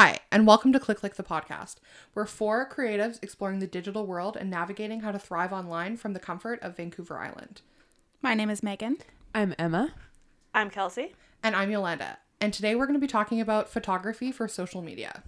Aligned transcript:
Hi, 0.00 0.20
and 0.30 0.46
welcome 0.46 0.72
to 0.74 0.78
Click 0.78 0.98
Click 0.98 1.16
the 1.16 1.24
podcast. 1.24 1.78
We're 2.14 2.24
four 2.24 2.70
creatives 2.70 3.18
exploring 3.20 3.58
the 3.58 3.66
digital 3.66 4.06
world 4.06 4.36
and 4.36 4.48
navigating 4.48 5.00
how 5.00 5.10
to 5.10 5.18
thrive 5.18 5.52
online 5.52 5.96
from 5.96 6.12
the 6.12 6.20
comfort 6.20 6.62
of 6.62 6.76
Vancouver 6.76 7.18
Island. 7.18 7.62
My 8.22 8.34
name 8.34 8.48
is 8.48 8.62
Megan. 8.62 8.98
I'm 9.34 9.56
Emma. 9.58 9.92
I'm 10.54 10.70
Kelsey. 10.70 11.16
And 11.42 11.56
I'm 11.56 11.72
Yolanda. 11.72 12.18
And 12.40 12.54
today 12.54 12.76
we're 12.76 12.86
going 12.86 12.94
to 12.94 13.00
be 13.00 13.08
talking 13.08 13.40
about 13.40 13.68
photography 13.68 14.30
for 14.30 14.46
social 14.46 14.82
media. 14.82 15.24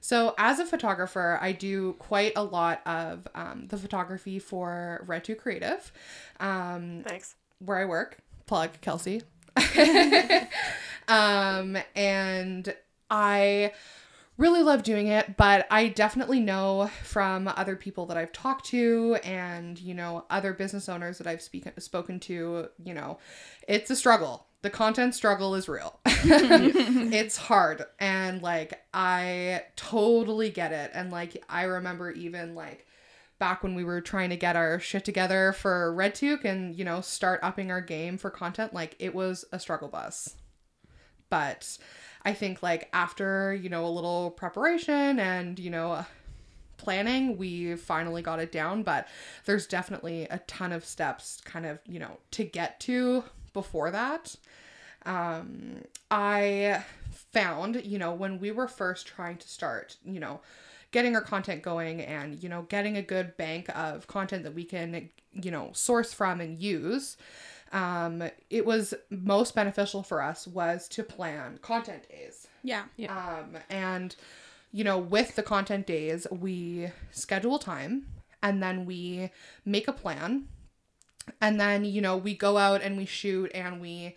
So, 0.00 0.34
as 0.38 0.58
a 0.58 0.64
photographer, 0.64 1.38
I 1.42 1.52
do 1.52 1.92
quite 1.98 2.32
a 2.34 2.44
lot 2.44 2.80
of 2.86 3.28
um, 3.34 3.66
the 3.68 3.76
photography 3.76 4.38
for 4.38 5.04
Red 5.06 5.22
2 5.22 5.34
Creative, 5.34 5.92
um, 6.40 7.04
Thanks. 7.06 7.34
where 7.58 7.76
I 7.76 7.84
work. 7.84 8.16
Plug, 8.46 8.70
Kelsey. 8.80 9.20
um, 11.08 11.76
and 11.94 12.74
I 13.10 13.72
really 14.38 14.62
love 14.62 14.84
doing 14.84 15.08
it, 15.08 15.36
but 15.36 15.66
I 15.70 15.88
definitely 15.88 16.40
know 16.40 16.90
from 17.02 17.48
other 17.48 17.74
people 17.74 18.06
that 18.06 18.16
I've 18.16 18.32
talked 18.32 18.66
to 18.66 19.18
and, 19.24 19.78
you 19.78 19.94
know, 19.94 20.24
other 20.30 20.52
business 20.52 20.88
owners 20.88 21.18
that 21.18 21.26
I've 21.26 21.42
speak- 21.42 21.68
spoken 21.78 22.20
to, 22.20 22.68
you 22.82 22.94
know, 22.94 23.18
it's 23.66 23.90
a 23.90 23.96
struggle. 23.96 24.46
The 24.62 24.70
content 24.70 25.14
struggle 25.14 25.54
is 25.54 25.68
real. 25.68 26.00
it's 26.06 27.36
hard. 27.36 27.84
And 27.98 28.40
like, 28.40 28.80
I 28.94 29.64
totally 29.76 30.50
get 30.50 30.72
it. 30.72 30.92
And 30.94 31.10
like, 31.10 31.42
I 31.48 31.64
remember 31.64 32.10
even 32.12 32.54
like, 32.54 32.86
back 33.38 33.62
when 33.62 33.74
we 33.74 33.84
were 33.84 34.00
trying 34.00 34.30
to 34.30 34.36
get 34.36 34.56
our 34.56 34.80
shit 34.80 35.04
together 35.04 35.52
for 35.52 35.94
RedTuke 35.96 36.44
and, 36.44 36.76
you 36.76 36.84
know, 36.84 37.00
start 37.00 37.40
upping 37.42 37.70
our 37.70 37.80
game 37.80 38.18
for 38.18 38.30
content, 38.30 38.74
like 38.74 38.96
it 38.98 39.14
was 39.14 39.44
a 39.52 39.60
struggle 39.60 39.88
bus. 39.88 40.34
But 41.30 41.78
I 42.24 42.32
think 42.32 42.62
like 42.62 42.88
after, 42.92 43.54
you 43.54 43.68
know, 43.68 43.86
a 43.86 43.88
little 43.88 44.30
preparation 44.30 45.18
and, 45.18 45.58
you 45.58 45.70
know, 45.70 46.04
planning, 46.76 47.36
we 47.36 47.74
finally 47.76 48.22
got 48.22 48.38
it 48.38 48.52
down, 48.52 48.82
but 48.82 49.08
there's 49.44 49.66
definitely 49.66 50.24
a 50.30 50.38
ton 50.46 50.72
of 50.72 50.84
steps 50.84 51.40
kind 51.44 51.66
of, 51.66 51.78
you 51.86 51.98
know, 51.98 52.18
to 52.32 52.44
get 52.44 52.80
to 52.80 53.24
before 53.52 53.90
that. 53.90 54.36
Um 55.04 55.82
I 56.10 56.84
found, 57.10 57.84
you 57.84 57.98
know, 57.98 58.14
when 58.14 58.38
we 58.38 58.50
were 58.50 58.68
first 58.68 59.06
trying 59.06 59.36
to 59.38 59.48
start, 59.48 59.96
you 60.04 60.20
know, 60.20 60.40
getting 60.90 61.14
our 61.14 61.22
content 61.22 61.62
going 61.62 62.00
and 62.00 62.42
you 62.42 62.48
know 62.48 62.62
getting 62.68 62.96
a 62.96 63.02
good 63.02 63.36
bank 63.36 63.68
of 63.76 64.06
content 64.06 64.42
that 64.44 64.54
we 64.54 64.64
can 64.64 65.08
you 65.32 65.50
know 65.50 65.70
source 65.72 66.12
from 66.12 66.40
and 66.40 66.58
use 66.58 67.16
um 67.72 68.22
it 68.50 68.64
was 68.64 68.94
most 69.10 69.54
beneficial 69.54 70.02
for 70.02 70.22
us 70.22 70.46
was 70.46 70.88
to 70.88 71.02
plan 71.02 71.58
content 71.62 72.08
days. 72.08 72.46
Yeah. 72.62 72.84
um 73.40 73.58
and 73.68 74.16
you 74.72 74.84
know 74.84 74.98
with 74.98 75.36
the 75.36 75.42
content 75.42 75.86
days 75.86 76.26
we 76.30 76.90
schedule 77.10 77.58
time 77.58 78.06
and 78.42 78.62
then 78.62 78.86
we 78.86 79.30
make 79.64 79.88
a 79.88 79.92
plan. 79.92 80.46
And 81.40 81.60
then 81.60 81.84
you 81.84 82.00
know 82.00 82.16
we 82.16 82.34
go 82.34 82.56
out 82.56 82.80
and 82.82 82.96
we 82.96 83.04
shoot 83.04 83.50
and 83.54 83.80
we 83.80 84.16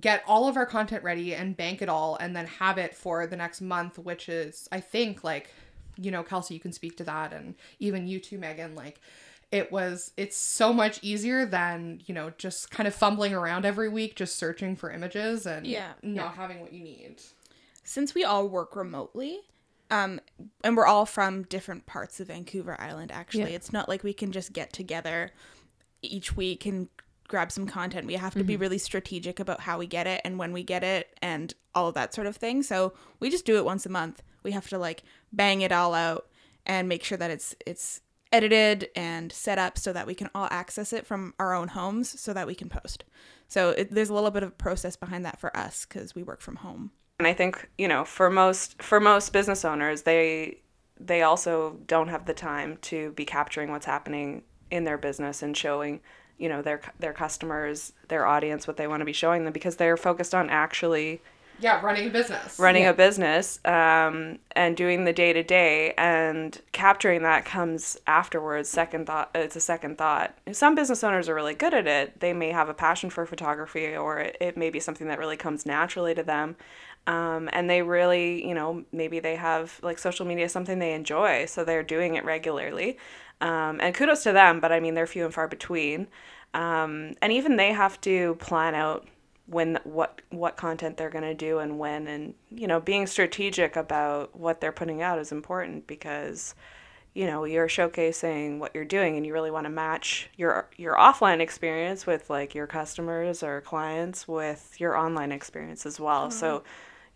get 0.00 0.22
all 0.26 0.48
of 0.48 0.56
our 0.56 0.66
content 0.66 1.02
ready 1.02 1.34
and 1.34 1.56
bank 1.56 1.82
it 1.82 1.88
all 1.88 2.16
and 2.16 2.34
then 2.36 2.46
have 2.46 2.78
it 2.78 2.94
for 2.94 3.26
the 3.26 3.36
next 3.36 3.60
month 3.60 3.98
which 3.98 4.28
is 4.28 4.68
i 4.70 4.80
think 4.80 5.24
like 5.24 5.50
you 5.96 6.10
know 6.10 6.22
kelsey 6.22 6.54
you 6.54 6.60
can 6.60 6.72
speak 6.72 6.96
to 6.96 7.04
that 7.04 7.32
and 7.32 7.54
even 7.78 8.06
you 8.06 8.20
too 8.20 8.38
megan 8.38 8.74
like 8.74 9.00
it 9.50 9.72
was 9.72 10.12
it's 10.16 10.36
so 10.36 10.72
much 10.72 10.98
easier 11.02 11.46
than 11.46 12.00
you 12.06 12.14
know 12.14 12.32
just 12.38 12.70
kind 12.70 12.86
of 12.86 12.94
fumbling 12.94 13.32
around 13.32 13.64
every 13.64 13.88
week 13.88 14.14
just 14.14 14.36
searching 14.36 14.76
for 14.76 14.90
images 14.90 15.46
and 15.46 15.66
Yeah, 15.66 15.92
not 16.02 16.34
having 16.34 16.60
what 16.60 16.72
you 16.72 16.82
need 16.84 17.22
Since 17.84 18.14
we 18.14 18.24
all 18.24 18.46
work 18.48 18.76
remotely, 18.76 19.40
um, 19.90 20.20
and 20.62 20.76
we're 20.76 20.86
all 20.86 21.06
from 21.06 21.44
different 21.44 21.86
parts 21.86 22.20
of 22.20 22.26
Vancouver 22.26 22.78
Island, 22.78 23.10
actually, 23.10 23.50
Yeah. 23.50 23.56
it's 23.56 23.72
not 23.72 23.88
like 23.88 24.04
we 24.04 24.12
can 24.12 24.32
just 24.32 24.52
get 24.52 24.72
together 24.72 25.30
each 26.02 26.36
week 26.36 26.66
and 26.66 26.88
grab 27.26 27.50
some 27.50 27.66
content. 27.66 28.06
We 28.06 28.14
have 28.14 28.34
to 28.34 28.44
be 28.44 28.56
really 28.56 28.78
strategic 28.78 29.40
about 29.40 29.60
how 29.60 29.78
we 29.78 29.86
get 29.86 30.06
it 30.06 30.20
and 30.24 30.38
when 30.38 30.52
we 30.52 30.62
get 30.62 30.82
it 30.84 31.16
and 31.20 31.52
all 31.74 31.88
of 31.88 31.94
that 31.94 32.14
sort 32.14 32.26
of 32.26 32.36
thing. 32.36 32.62
So 32.62 32.92
we 33.20 33.28
just 33.30 33.44
do 33.46 33.56
it 33.56 33.64
once 33.64 33.84
a 33.86 33.90
month. 33.90 34.22
We 34.42 34.52
have 34.52 34.68
to 34.68 34.78
like 34.78 35.02
bang 35.32 35.60
it 35.62 35.72
all 35.72 35.94
out 35.94 36.26
and 36.64 36.88
make 36.88 37.04
sure 37.04 37.18
that 37.18 37.30
it's 37.30 37.54
it's 37.66 38.00
edited 38.32 38.88
and 38.94 39.32
set 39.32 39.58
up 39.58 39.78
so 39.78 39.92
that 39.92 40.06
we 40.06 40.14
can 40.14 40.28
all 40.34 40.48
access 40.50 40.92
it 40.92 41.06
from 41.06 41.34
our 41.38 41.54
own 41.54 41.68
homes 41.68 42.20
so 42.20 42.32
that 42.32 42.46
we 42.46 42.54
can 42.54 42.68
post. 42.68 43.04
So 43.48 43.70
it, 43.70 43.92
there's 43.92 44.10
a 44.10 44.14
little 44.14 44.30
bit 44.30 44.42
of 44.42 44.58
process 44.58 44.96
behind 44.96 45.24
that 45.24 45.40
for 45.40 45.56
us 45.56 45.86
because 45.86 46.14
we 46.14 46.22
work 46.22 46.40
from 46.40 46.56
home. 46.56 46.90
And 47.18 47.26
I 47.26 47.32
think, 47.32 47.68
you 47.78 47.88
know, 47.88 48.04
for 48.04 48.30
most 48.30 48.80
for 48.82 49.00
most 49.00 49.32
business 49.32 49.64
owners, 49.64 50.02
they 50.02 50.58
they 51.00 51.22
also 51.22 51.78
don't 51.86 52.08
have 52.08 52.26
the 52.26 52.34
time 52.34 52.76
to 52.82 53.12
be 53.12 53.24
capturing 53.24 53.70
what's 53.70 53.86
happening 53.86 54.42
in 54.70 54.84
their 54.84 54.98
business 54.98 55.42
and 55.42 55.56
showing, 55.56 56.00
you 56.38 56.48
know, 56.48 56.62
their 56.62 56.80
their 57.00 57.12
customers, 57.12 57.92
their 58.08 58.26
audience 58.26 58.66
what 58.66 58.76
they 58.76 58.86
want 58.86 59.00
to 59.00 59.04
be 59.04 59.12
showing 59.12 59.44
them 59.44 59.52
because 59.52 59.76
they're 59.76 59.96
focused 59.96 60.34
on 60.34 60.50
actually 60.50 61.20
yeah 61.60 61.80
running 61.80 62.06
a 62.06 62.10
business. 62.10 62.58
Running 62.58 62.86
a 62.86 62.92
business 62.92 63.60
um, 63.64 64.38
and 64.52 64.76
doing 64.76 65.04
the 65.04 65.12
day 65.12 65.32
to 65.32 65.42
day 65.42 65.94
and 65.98 66.60
capturing 66.72 67.22
that 67.22 67.44
comes 67.44 67.98
afterwards 68.06 68.68
second 68.68 69.06
thought 69.06 69.30
it's 69.34 69.56
a 69.56 69.60
second 69.60 69.98
thought. 69.98 70.36
Some 70.52 70.74
business 70.74 71.02
owners 71.04 71.28
are 71.28 71.34
really 71.34 71.54
good 71.54 71.74
at 71.74 71.86
it. 71.86 72.20
They 72.20 72.32
may 72.32 72.50
have 72.50 72.68
a 72.68 72.74
passion 72.74 73.10
for 73.10 73.26
photography 73.26 73.96
or 73.96 74.18
it, 74.18 74.36
it 74.40 74.56
may 74.56 74.70
be 74.70 74.80
something 74.80 75.08
that 75.08 75.18
really 75.18 75.36
comes 75.36 75.66
naturally 75.66 76.14
to 76.14 76.22
them. 76.22 76.56
Um, 77.06 77.48
and 77.52 77.70
they 77.70 77.82
really 77.82 78.46
you 78.46 78.54
know 78.54 78.84
maybe 78.92 79.20
they 79.20 79.36
have 79.36 79.78
like 79.82 79.98
social 79.98 80.26
media 80.26 80.48
something 80.48 80.78
they 80.78 80.92
enjoy 80.92 81.46
so 81.46 81.64
they're 81.64 81.82
doing 81.82 82.14
it 82.14 82.24
regularly. 82.24 82.98
Um, 83.40 83.80
and 83.80 83.94
kudos 83.94 84.24
to 84.24 84.32
them 84.32 84.58
but 84.58 84.72
i 84.72 84.80
mean 84.80 84.94
they're 84.94 85.06
few 85.06 85.24
and 85.24 85.34
far 85.34 85.48
between. 85.48 86.08
Um, 86.54 87.14
and 87.20 87.32
even 87.32 87.56
they 87.56 87.72
have 87.72 88.00
to 88.02 88.34
plan 88.36 88.74
out 88.74 89.06
when 89.48 89.78
what 89.84 90.20
what 90.30 90.56
content 90.56 90.96
they're 90.96 91.10
going 91.10 91.24
to 91.24 91.34
do 91.34 91.58
and 91.58 91.78
when 91.78 92.06
and 92.06 92.34
you 92.50 92.66
know 92.66 92.80
being 92.80 93.06
strategic 93.06 93.76
about 93.76 94.38
what 94.38 94.60
they're 94.60 94.72
putting 94.72 95.00
out 95.00 95.18
is 95.18 95.32
important 95.32 95.86
because 95.86 96.54
you 97.14 97.26
know 97.26 97.44
you're 97.44 97.66
showcasing 97.66 98.58
what 98.58 98.74
you're 98.74 98.84
doing 98.84 99.16
and 99.16 99.26
you 99.26 99.32
really 99.32 99.50
want 99.50 99.64
to 99.64 99.70
match 99.70 100.28
your 100.36 100.68
your 100.76 100.94
offline 100.96 101.40
experience 101.40 102.06
with 102.06 102.28
like 102.28 102.54
your 102.54 102.66
customers 102.66 103.42
or 103.42 103.62
clients 103.62 104.28
with 104.28 104.76
your 104.78 104.96
online 104.96 105.32
experience 105.32 105.86
as 105.86 105.98
well 105.98 106.30
so 106.30 106.58
mm-hmm. 106.58 106.66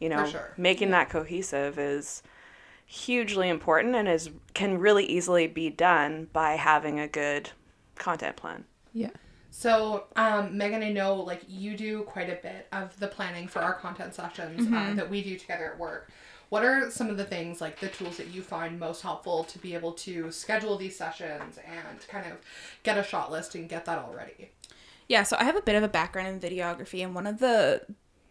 you 0.00 0.09
know 0.09 0.26
sure. 0.26 0.54
making 0.56 0.91
that 0.91 1.10
cohesive 1.10 1.78
is 1.78 2.22
hugely 2.87 3.48
important 3.48 3.94
and 3.94 4.09
is 4.09 4.31
can 4.54 4.78
really 4.78 5.04
easily 5.04 5.47
be 5.47 5.69
done 5.69 6.28
by 6.32 6.53
having 6.53 6.98
a 6.98 7.09
good 7.09 7.50
content 7.94 8.37
plan 8.37 8.65
Yeah. 8.92 9.10
So, 9.54 10.04
um, 10.16 10.56
Megan, 10.56 10.82
I 10.82 10.90
know 10.90 11.14
like 11.14 11.42
you 11.46 11.76
do 11.76 12.02
quite 12.04 12.30
a 12.30 12.38
bit 12.42 12.66
of 12.72 12.98
the 12.98 13.06
planning 13.06 13.46
for 13.46 13.60
our 13.60 13.74
content 13.74 14.14
sessions 14.14 14.66
uh, 14.72 14.94
that 14.94 15.10
we 15.10 15.22
do 15.22 15.38
together 15.38 15.66
at 15.66 15.78
work. 15.78 16.10
What 16.48 16.64
are 16.64 16.90
some 16.90 17.10
of 17.10 17.18
the 17.18 17.24
things, 17.24 17.60
like 17.60 17.78
the 17.78 17.88
tools 17.88 18.16
that 18.16 18.28
you 18.28 18.41
find 18.41 18.80
most 18.80 19.02
helpful 19.02 19.44
to 19.44 19.58
be 19.58 19.74
able 19.74 19.92
to 19.92 20.32
schedule 20.32 20.78
these 20.78 20.96
sessions 20.96 21.58
and 21.66 22.08
kind 22.08 22.26
of 22.26 22.38
get 22.82 22.96
a 22.96 23.02
shot 23.02 23.30
list 23.30 23.54
and 23.54 23.68
get 23.68 23.84
that 23.84 23.98
all 23.98 24.14
ready? 24.14 24.50
Yeah, 25.06 25.22
so 25.22 25.36
I 25.38 25.44
have 25.44 25.56
a 25.56 25.62
bit 25.62 25.74
of 25.74 25.82
a 25.82 25.88
background 25.88 26.28
in 26.28 26.50
videography, 26.50 27.04
and 27.04 27.14
one 27.14 27.26
of 27.26 27.38
the 27.38 27.82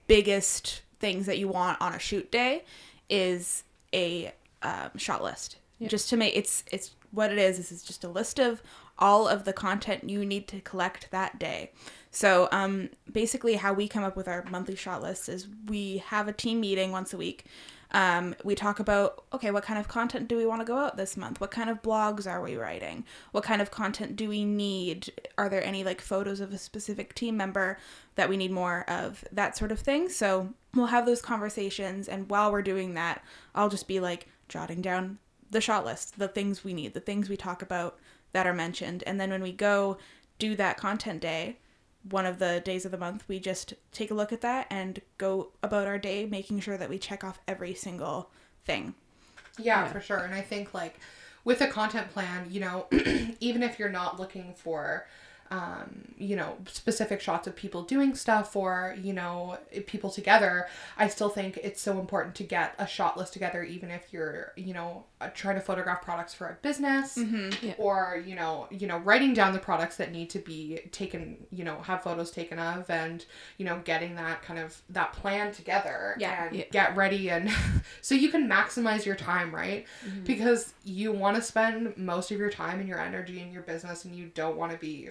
biggest 0.07 0.81
things 0.99 1.27
that 1.27 1.37
you 1.37 1.47
want 1.47 1.79
on 1.79 1.93
a 1.93 1.99
shoot 1.99 2.31
day 2.31 2.63
is 3.09 3.63
a 3.93 4.33
um, 4.63 4.97
shot 4.97 5.23
list. 5.23 5.57
Just 5.87 6.09
to 6.09 6.17
make 6.17 6.35
it's 6.35 6.63
it's 6.72 6.91
what 7.11 7.31
it 7.31 7.37
is. 7.37 7.57
This 7.57 7.72
is 7.72 7.84
just 7.84 8.03
a 8.03 8.07
list 8.07 8.40
of 8.40 8.61
all 9.01 9.27
of 9.27 9.43
the 9.43 9.51
content 9.51 10.09
you 10.09 10.23
need 10.23 10.47
to 10.47 10.61
collect 10.61 11.09
that 11.11 11.39
day. 11.39 11.71
So 12.11 12.47
um, 12.51 12.89
basically, 13.11 13.55
how 13.55 13.73
we 13.73 13.87
come 13.87 14.03
up 14.03 14.15
with 14.15 14.27
our 14.27 14.45
monthly 14.49 14.75
shot 14.75 15.01
list 15.01 15.27
is 15.27 15.47
we 15.67 15.97
have 15.97 16.27
a 16.27 16.33
team 16.33 16.61
meeting 16.61 16.91
once 16.91 17.13
a 17.13 17.17
week. 17.17 17.45
Um, 17.93 18.35
we 18.45 18.55
talk 18.55 18.79
about 18.79 19.25
okay, 19.33 19.51
what 19.51 19.63
kind 19.63 19.79
of 19.79 19.87
content 19.87 20.27
do 20.27 20.37
we 20.37 20.45
want 20.45 20.61
to 20.61 20.65
go 20.65 20.77
out 20.77 20.95
this 20.95 21.17
month? 21.17 21.41
What 21.41 21.51
kind 21.51 21.69
of 21.69 21.81
blogs 21.81 22.29
are 22.29 22.41
we 22.41 22.55
writing? 22.55 23.03
What 23.31 23.43
kind 23.43 23.61
of 23.61 23.71
content 23.71 24.15
do 24.15 24.29
we 24.29 24.45
need? 24.45 25.11
Are 25.37 25.49
there 25.49 25.63
any 25.63 25.83
like 25.83 25.99
photos 25.99 26.39
of 26.39 26.53
a 26.53 26.57
specific 26.57 27.15
team 27.15 27.35
member 27.35 27.77
that 28.15 28.29
we 28.29 28.37
need 28.37 28.51
more 28.51 28.89
of? 28.89 29.25
That 29.31 29.57
sort 29.57 29.71
of 29.71 29.79
thing. 29.79 30.07
So 30.07 30.53
we'll 30.73 30.85
have 30.87 31.05
those 31.05 31.21
conversations, 31.21 32.07
and 32.07 32.29
while 32.29 32.51
we're 32.51 32.61
doing 32.61 32.93
that, 32.93 33.23
I'll 33.55 33.69
just 33.69 33.87
be 33.87 33.99
like 33.99 34.27
jotting 34.47 34.81
down 34.81 35.17
the 35.49 35.61
shot 35.61 35.85
list, 35.85 36.17
the 36.17 36.29
things 36.29 36.63
we 36.63 36.73
need, 36.73 36.93
the 36.93 37.01
things 37.01 37.29
we 37.29 37.37
talk 37.37 37.61
about 37.61 37.99
that 38.33 38.47
are 38.47 38.53
mentioned, 38.53 39.03
and 39.05 39.19
then 39.19 39.29
when 39.29 39.41
we 39.41 39.51
go 39.51 39.97
do 40.39 40.55
that 40.55 40.78
content 40.78 41.22
day, 41.22 41.57
one 42.09 42.25
of 42.25 42.39
the 42.39 42.61
days 42.66 42.85
of 42.85 42.91
the 42.91 42.97
month, 42.97 43.23
we 43.28 43.39
just 43.39 43.73
take 43.91 44.09
a 44.09 44.16
look 44.16 44.31
at 44.31 44.41
that 44.41 44.67
and 44.69 45.01
go 45.17 45.51
about 45.61 45.87
our 45.87 45.99
day, 45.99 46.25
making 46.25 46.59
sure 46.59 46.78
that 46.78 46.89
we 46.89 46.97
check 46.97 47.23
off 47.23 47.39
every 47.47 47.73
single 47.73 48.31
thing. 48.66 48.95
Yeah, 49.59 49.87
for 49.87 50.01
sure. 50.01 50.17
And 50.17 50.33
I 50.33 50.41
think 50.41 50.73
like 50.73 50.99
with 51.43 51.61
a 51.61 51.67
content 51.67 52.09
plan, 52.11 52.47
you 52.49 52.59
know, 52.59 52.87
even 53.39 53.63
if 53.63 53.78
you're 53.78 53.89
not 53.89 54.19
looking 54.19 54.53
for 54.55 55.07
um, 55.51 56.13
you 56.17 56.35
know, 56.37 56.55
specific 56.65 57.19
shots 57.19 57.45
of 57.45 57.55
people 57.57 57.83
doing 57.83 58.15
stuff 58.15 58.55
or, 58.55 58.95
you 59.01 59.11
know, 59.11 59.57
people 59.85 60.09
together, 60.09 60.67
I 60.97 61.09
still 61.09 61.27
think 61.27 61.57
it's 61.61 61.81
so 61.81 61.99
important 61.99 62.35
to 62.35 62.43
get 62.43 62.73
a 62.79 62.87
shot 62.87 63.17
list 63.17 63.33
together, 63.33 63.61
even 63.61 63.91
if 63.91 64.13
you're, 64.13 64.53
you 64.55 64.73
know, 64.73 65.03
uh, 65.19 65.27
trying 65.33 65.55
to 65.55 65.61
photograph 65.61 66.01
products 66.01 66.33
for 66.33 66.47
a 66.47 66.53
business 66.61 67.17
Mm-hmm. 67.17 67.71
or, 67.77 68.23
you 68.25 68.35
know, 68.35 68.67
you 68.71 68.87
know, 68.87 68.97
writing 68.99 69.33
down 69.33 69.51
the 69.51 69.59
products 69.59 69.97
that 69.97 70.11
need 70.13 70.29
to 70.29 70.39
be 70.39 70.79
taken, 70.91 71.45
you 71.51 71.65
know, 71.65 71.81
have 71.81 72.01
photos 72.01 72.31
taken 72.31 72.57
of 72.57 72.89
and, 72.89 73.25
you 73.57 73.65
know, 73.65 73.81
getting 73.83 74.15
that 74.15 74.41
kind 74.43 74.57
of, 74.59 74.81
that 74.89 75.11
plan 75.13 75.51
together 75.51 76.15
Yeah. 76.17 76.45
and 76.45 76.55
Yeah. 76.55 76.63
get 76.71 76.95
ready 76.95 77.29
and 77.29 77.49
so 78.01 78.15
you 78.15 78.29
can 78.29 78.47
maximize 78.49 79.05
your 79.05 79.15
time, 79.15 79.53
right? 79.53 79.85
Mm-hmm. 80.07 80.23
Because 80.23 80.73
you 80.85 81.11
want 81.11 81.35
to 81.35 81.41
spend 81.41 81.97
most 81.97 82.31
of 82.31 82.39
your 82.39 82.49
time 82.49 82.79
and 82.79 82.87
your 82.87 82.99
energy 82.99 83.41
in 83.41 83.51
your 83.51 83.63
business 83.63 84.05
and 84.05 84.15
you 84.15 84.31
don't 84.33 84.55
want 84.55 84.71
to 84.71 84.77
be 84.77 85.09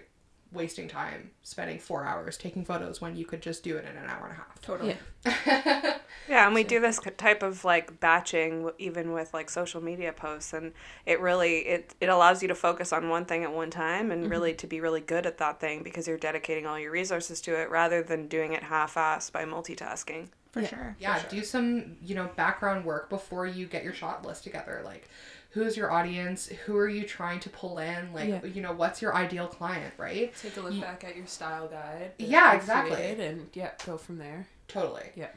wasting 0.52 0.88
time 0.88 1.30
spending 1.42 1.78
four 1.78 2.04
hours 2.04 2.36
taking 2.36 2.64
photos 2.64 3.00
when 3.00 3.16
you 3.16 3.24
could 3.24 3.40
just 3.40 3.62
do 3.62 3.76
it 3.76 3.84
in 3.84 3.96
an 3.96 4.08
hour 4.08 4.24
and 4.24 4.32
a 4.32 4.36
half. 4.36 4.60
Totally. 4.60 4.96
Yeah. 5.24 5.96
Yeah, 6.28 6.46
and 6.46 6.54
we 6.54 6.62
do 6.62 6.78
this 6.78 7.00
type 7.16 7.42
of 7.42 7.64
like 7.64 7.98
batching 7.98 8.70
even 8.78 9.12
with 9.12 9.34
like 9.34 9.50
social 9.50 9.80
media 9.82 10.12
posts 10.12 10.52
and 10.52 10.72
it 11.04 11.20
really 11.20 11.58
it 11.66 11.94
it 12.00 12.08
allows 12.08 12.40
you 12.40 12.46
to 12.48 12.54
focus 12.54 12.92
on 12.92 13.08
one 13.08 13.24
thing 13.24 13.42
at 13.42 13.52
one 13.52 13.70
time 13.70 14.12
and 14.12 14.22
mm-hmm. 14.22 14.30
really 14.30 14.54
to 14.54 14.66
be 14.68 14.80
really 14.80 15.00
good 15.00 15.26
at 15.26 15.38
that 15.38 15.58
thing 15.58 15.82
because 15.82 16.06
you're 16.06 16.18
dedicating 16.18 16.66
all 16.66 16.78
your 16.78 16.92
resources 16.92 17.40
to 17.40 17.60
it 17.60 17.68
rather 17.68 18.02
than 18.02 18.28
doing 18.28 18.52
it 18.52 18.62
half-assed 18.62 19.32
by 19.32 19.44
multitasking. 19.44 20.28
For 20.52 20.60
Yeah. 20.60 20.68
sure. 20.68 20.96
Yeah, 21.00 21.14
for 21.14 21.20
sure. 21.30 21.40
do 21.40 21.44
some, 21.44 21.96
you 22.02 22.14
know, 22.14 22.28
background 22.36 22.84
work 22.84 23.08
before 23.08 23.46
you 23.46 23.66
get 23.66 23.82
your 23.84 23.94
shot 23.94 24.24
list 24.24 24.44
together. 24.44 24.82
Like, 24.84 25.08
who's 25.50 25.76
your 25.76 25.90
audience? 25.90 26.48
Who 26.66 26.76
are 26.76 26.88
you 26.88 27.04
trying 27.04 27.40
to 27.40 27.50
pull 27.50 27.78
in? 27.78 28.12
Like, 28.12 28.28
Yeah. 28.28 28.44
you 28.44 28.62
know, 28.62 28.72
what's 28.72 29.02
your 29.02 29.14
ideal 29.14 29.46
client, 29.48 29.92
right? 29.98 30.32
Take 30.40 30.56
a 30.56 30.60
look 30.60 30.72
Ye- 30.74 30.80
back 30.80 31.04
at 31.04 31.16
your 31.16 31.26
style 31.26 31.66
guide. 31.68 32.12
Yeah, 32.18 32.52
exactly. 32.54 33.02
And 33.20 33.48
yeah, 33.54 33.72
go 33.84 33.96
from 33.98 34.18
there. 34.18 34.46
Totally. 34.68 35.10
Yeah. 35.16 35.28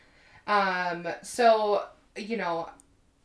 Um, 0.48 1.08
so, 1.24 1.86
you 2.16 2.38
know, 2.38 2.70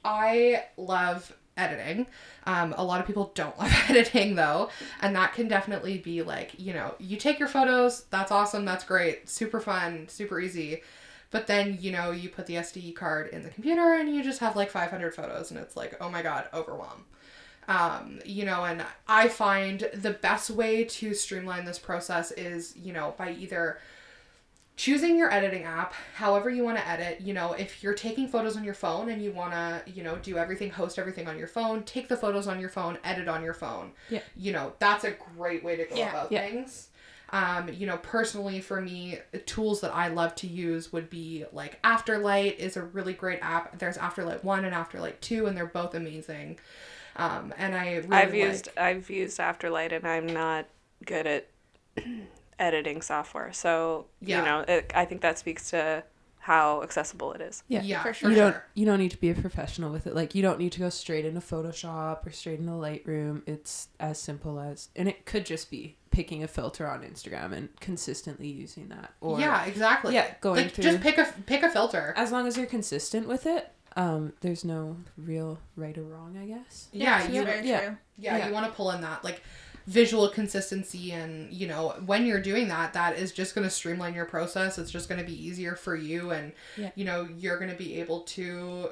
I 0.04 0.64
love 0.76 1.34
editing. 1.56 2.06
Um, 2.46 2.72
a 2.78 2.84
lot 2.84 3.00
of 3.00 3.06
people 3.06 3.32
don't 3.34 3.58
love 3.58 3.72
editing 3.88 4.34
though, 4.36 4.70
and 5.02 5.14
that 5.16 5.34
can 5.34 5.48
definitely 5.48 5.98
be 5.98 6.22
like, 6.22 6.52
you 6.58 6.72
know, 6.72 6.94
you 6.98 7.16
take 7.16 7.38
your 7.38 7.48
photos, 7.48 8.04
that's 8.10 8.30
awesome, 8.30 8.64
that's 8.64 8.84
great, 8.84 9.28
super 9.28 9.60
fun, 9.60 10.08
super 10.08 10.40
easy. 10.40 10.82
But 11.30 11.46
then, 11.46 11.76
you 11.80 11.90
know, 11.92 12.10
you 12.10 12.28
put 12.30 12.46
the 12.46 12.54
SD 12.54 12.94
card 12.94 13.28
in 13.28 13.42
the 13.42 13.50
computer 13.50 13.94
and 13.94 14.14
you 14.14 14.22
just 14.22 14.40
have 14.40 14.56
like 14.56 14.70
500 14.70 15.14
photos 15.14 15.50
and 15.50 15.60
it's 15.60 15.76
like, 15.76 15.96
oh 16.00 16.08
my 16.08 16.22
god, 16.22 16.48
overwhelm. 16.54 17.04
Um, 17.68 18.20
you 18.24 18.46
know, 18.46 18.64
and 18.64 18.82
I 19.06 19.28
find 19.28 19.90
the 19.92 20.12
best 20.12 20.48
way 20.48 20.84
to 20.84 21.12
streamline 21.12 21.66
this 21.66 21.78
process 21.78 22.30
is, 22.32 22.74
you 22.76 22.94
know, 22.94 23.14
by 23.18 23.32
either 23.32 23.78
choosing 24.76 25.18
your 25.18 25.28
editing 25.32 25.64
app 25.64 25.92
however 26.14 26.48
you 26.48 26.62
want 26.62 26.76
to 26.78 26.86
edit 26.88 27.20
you 27.20 27.34
know 27.34 27.52
if 27.52 27.82
you're 27.82 27.94
taking 27.94 28.28
photos 28.28 28.56
on 28.56 28.62
your 28.62 28.74
phone 28.74 29.08
and 29.10 29.20
you 29.20 29.32
want 29.32 29.50
to 29.52 29.82
you 29.90 30.04
know 30.04 30.14
do 30.18 30.38
everything 30.38 30.70
host 30.70 31.00
everything 31.00 31.26
on 31.26 31.36
your 31.36 31.48
phone 31.48 31.82
take 31.82 32.06
the 32.08 32.16
photos 32.16 32.46
on 32.46 32.60
your 32.60 32.68
phone 32.68 32.96
edit 33.02 33.26
on 33.26 33.42
your 33.42 33.54
phone 33.54 33.90
Yeah. 34.08 34.20
you 34.36 34.52
know 34.52 34.72
that's 34.78 35.02
a 35.02 35.10
great 35.36 35.64
way 35.64 35.74
to 35.74 35.84
go 35.84 35.96
Yeah. 35.96 36.10
about 36.10 36.30
Yeah. 36.30 36.46
things 36.48 36.90
um, 37.30 37.68
you 37.72 37.86
know 37.86 37.98
personally 37.98 38.60
for 38.60 38.80
me 38.80 39.18
tools 39.46 39.80
that 39.82 39.94
i 39.94 40.08
love 40.08 40.34
to 40.34 40.46
use 40.46 40.92
would 40.92 41.10
be 41.10 41.44
like 41.52 41.80
afterlight 41.82 42.56
is 42.56 42.76
a 42.76 42.82
really 42.82 43.12
great 43.12 43.38
app 43.42 43.78
there's 43.78 43.98
afterlight 43.98 44.42
1 44.42 44.64
and 44.64 44.74
afterlight 44.74 45.20
2 45.20 45.46
and 45.46 45.56
they're 45.56 45.66
both 45.66 45.94
amazing 45.94 46.58
um, 47.16 47.52
and 47.58 47.74
i 47.74 47.96
really 47.96 48.08
I've 48.12 48.28
like- 48.30 48.34
used 48.34 48.68
I've 48.76 49.10
used 49.10 49.38
Afterlight 49.38 49.92
and 49.92 50.06
I'm 50.06 50.26
not 50.26 50.66
good 51.04 51.26
at 51.26 51.48
editing 52.58 53.02
software. 53.02 53.52
So, 53.52 54.06
Yeah. 54.20 54.38
you 54.38 54.44
know, 54.44 54.60
it, 54.66 54.92
I 54.94 55.04
think 55.04 55.20
that 55.22 55.38
speaks 55.38 55.70
to 55.70 56.02
how 56.40 56.82
accessible 56.82 57.32
it 57.32 57.40
is. 57.40 57.62
Yeah. 57.68 57.82
yeah 57.82 58.02
for 58.02 58.14
for 58.14 58.28
you 58.30 58.34
don't 58.36 58.56
you 58.74 58.86
don't 58.86 58.98
need 58.98 59.10
to 59.10 59.16
be 59.16 59.30
a 59.30 59.34
professional 59.34 59.90
with 59.92 60.06
it. 60.06 60.14
Like 60.14 60.34
you 60.34 60.42
don't 60.42 60.58
need 60.58 60.72
to 60.72 60.78
go 60.80 60.88
straight 60.90 61.24
into 61.24 61.40
Photoshop 61.40 62.26
or 62.26 62.30
straight 62.30 62.58
into 62.58 62.72
Lightroom. 62.72 63.42
It's 63.46 63.88
as 64.00 64.18
simple 64.18 64.58
as 64.58 64.88
and 64.96 65.08
it 65.08 65.26
could 65.26 65.44
just 65.44 65.70
be 65.70 65.96
picking 66.18 66.42
a 66.42 66.48
filter 66.48 66.84
on 66.88 67.02
Instagram 67.02 67.52
and 67.52 67.68
consistently 67.80 68.48
using 68.48 68.88
that. 68.88 69.12
Or 69.20 69.38
yeah 69.38 69.64
exactly 69.66 70.14
Yeah, 70.14 70.26
going 70.40 70.64
like 70.64 70.72
through- 70.72 70.82
just 70.84 71.00
pick 71.00 71.16
a 71.16 71.32
pick 71.46 71.62
a 71.62 71.70
filter 71.70 72.12
as 72.16 72.32
long 72.32 72.48
as 72.48 72.56
you're 72.56 72.66
consistent 72.66 73.28
with 73.28 73.46
it, 73.46 73.70
um, 73.96 74.32
there's 74.40 74.64
no 74.64 74.96
real 75.16 75.58
right 75.76 75.96
or 75.96 76.02
wrong, 76.02 76.36
I 76.36 76.46
guess. 76.46 76.88
yeah, 76.92 77.18
That's 77.20 77.32
you 77.34 77.44
very 77.44 77.68
yeah. 77.68 77.80
true. 77.80 77.96
yeah, 78.18 78.36
Yeah. 78.38 78.46
you 78.48 78.52
want 78.52 78.66
to 78.66 78.72
pull 78.72 78.90
in 78.90 79.00
that 79.02 79.22
like 79.22 79.42
visual 79.86 80.28
consistency 80.28 81.12
and 81.12 81.52
you 81.52 81.66
know 81.68 81.94
when 82.04 82.26
you're 82.26 82.42
doing 82.42 82.66
that 82.68 82.92
that 82.94 83.16
is 83.16 83.30
just 83.32 83.54
going 83.54 83.66
to 83.66 83.70
streamline 83.70 84.12
your 84.12 84.26
process 84.26 84.76
it's 84.76 84.90
just 84.90 85.08
going 85.08 85.18
to 85.20 85.24
be 85.26 85.32
easier 85.46 85.74
for 85.76 85.94
you 85.96 86.30
and 86.32 86.52
Yeah. 86.76 86.90
you 86.96 87.04
know 87.06 87.26
you're 87.38 87.56
going 87.58 87.70
to 87.70 87.76
be 87.86 88.00
able 88.00 88.20
to 88.36 88.90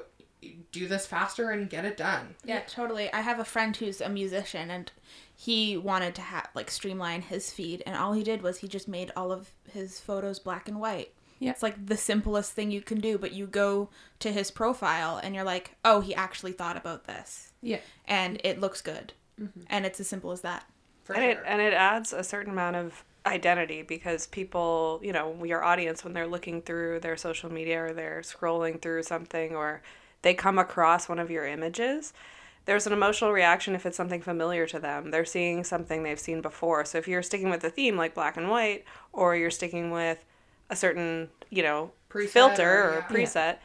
do 0.71 0.87
this 0.87 1.05
faster 1.05 1.51
and 1.51 1.69
get 1.69 1.83
it 1.83 1.97
done 1.97 2.35
Yeah, 2.45 2.61
totally. 2.67 3.11
I 3.11 3.21
have 3.21 3.39
a 3.39 3.45
friend 3.45 3.75
who's 3.75 3.99
a 4.01 4.07
musician 4.09 4.69
and 4.71 4.91
he 5.39 5.77
wanted 5.77 6.15
to 6.15 6.21
have 6.21 6.49
like 6.55 6.71
streamline 6.71 7.21
his 7.21 7.51
feed 7.51 7.83
and 7.85 7.95
all 7.95 8.13
he 8.13 8.23
did 8.23 8.41
was 8.41 8.57
he 8.57 8.67
just 8.67 8.87
made 8.87 9.11
all 9.15 9.31
of 9.31 9.51
his 9.71 9.99
photos 9.99 10.39
black 10.39 10.67
and 10.67 10.79
white. 10.79 11.13
Yeah. 11.37 11.51
It's 11.51 11.61
like 11.61 11.85
the 11.85 11.95
simplest 11.95 12.53
thing 12.53 12.71
you 12.71 12.81
can 12.81 12.99
do, 12.99 13.19
but 13.19 13.33
you 13.33 13.45
go 13.45 13.89
to 14.17 14.31
his 14.31 14.49
profile 14.49 15.19
and 15.21 15.35
you're 15.35 15.43
like, 15.43 15.75
"Oh, 15.85 16.01
he 16.01 16.15
actually 16.15 16.53
thought 16.53 16.75
about 16.75 17.05
this." 17.05 17.53
Yeah. 17.61 17.81
And 18.05 18.41
it 18.43 18.59
looks 18.59 18.81
good. 18.81 19.13
Mm-hmm. 19.39 19.61
And 19.69 19.85
it's 19.85 19.99
as 19.99 20.07
simple 20.07 20.31
as 20.31 20.41
that. 20.41 20.65
for 21.03 21.13
and 21.13 21.21
sure 21.21 21.31
it 21.31 21.43
and 21.45 21.61
it 21.61 21.73
adds 21.73 22.13
a 22.13 22.23
certain 22.23 22.51
amount 22.51 22.75
of 22.75 23.03
identity 23.27 23.83
because 23.83 24.25
people 24.25 24.99
you 25.03 25.13
know 25.13 25.43
your 25.43 25.63
audience 25.63 26.03
when 26.03 26.13
they're 26.13 26.25
looking 26.25 26.63
through 26.63 26.99
their 27.01 27.15
social 27.15 27.51
media 27.51 27.83
or 27.83 27.93
they're 27.93 28.21
scrolling 28.21 28.81
through 28.81 29.03
something 29.03 29.55
or 29.55 29.83
they 30.23 30.33
come 30.33 30.57
across 30.57 31.07
one 31.07 31.19
of 31.19 31.29
your 31.29 31.45
images 31.45 32.13
there's 32.67 32.85
an 32.85 32.93
emotional 32.93 33.31
reaction 33.31 33.75
if 33.75 33.85
it's 33.85 33.97
something 33.97 34.21
familiar 34.21 34.67
to 34.67 34.77
them. 34.77 35.09
They're 35.09 35.25
seeing 35.25 35.63
something 35.63 36.03
they've 36.03 36.19
seen 36.19 36.41
before. 36.41 36.83
So 36.85 36.97
if 36.97 37.07
you're 37.07 37.23
sticking 37.23 37.49
with 37.49 37.63
a 37.63 37.69
theme 37.69 37.95
like 37.95 38.13
black 38.13 38.35
and 38.37 38.49
white 38.49 38.83
or 39.13 39.35
you're 39.35 39.49
sticking 39.49 39.89
with 39.89 40.23
a 40.69 40.75
certain 40.75 41.29
you 41.49 41.63
know 41.63 41.91
Preset 42.09 42.29
filter 42.29 42.83
or- 42.83 43.05
yeah. 43.09 43.15
preset 43.15 43.57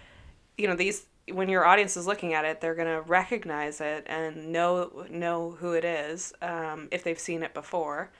you 0.56 0.68
know 0.68 0.76
these 0.76 1.06
when 1.32 1.48
your 1.48 1.64
audience 1.64 1.96
is 1.96 2.06
looking 2.06 2.32
at 2.32 2.44
it 2.44 2.60
they're 2.60 2.76
going 2.76 2.86
to 2.86 3.00
recognize 3.02 3.80
it 3.80 4.04
and 4.06 4.52
know 4.52 5.04
know 5.10 5.56
who 5.58 5.72
it 5.72 5.84
is 5.84 6.32
um, 6.40 6.88
if 6.92 7.02
they've 7.04 7.18
seen 7.18 7.42
it 7.42 7.52
before. 7.52 8.10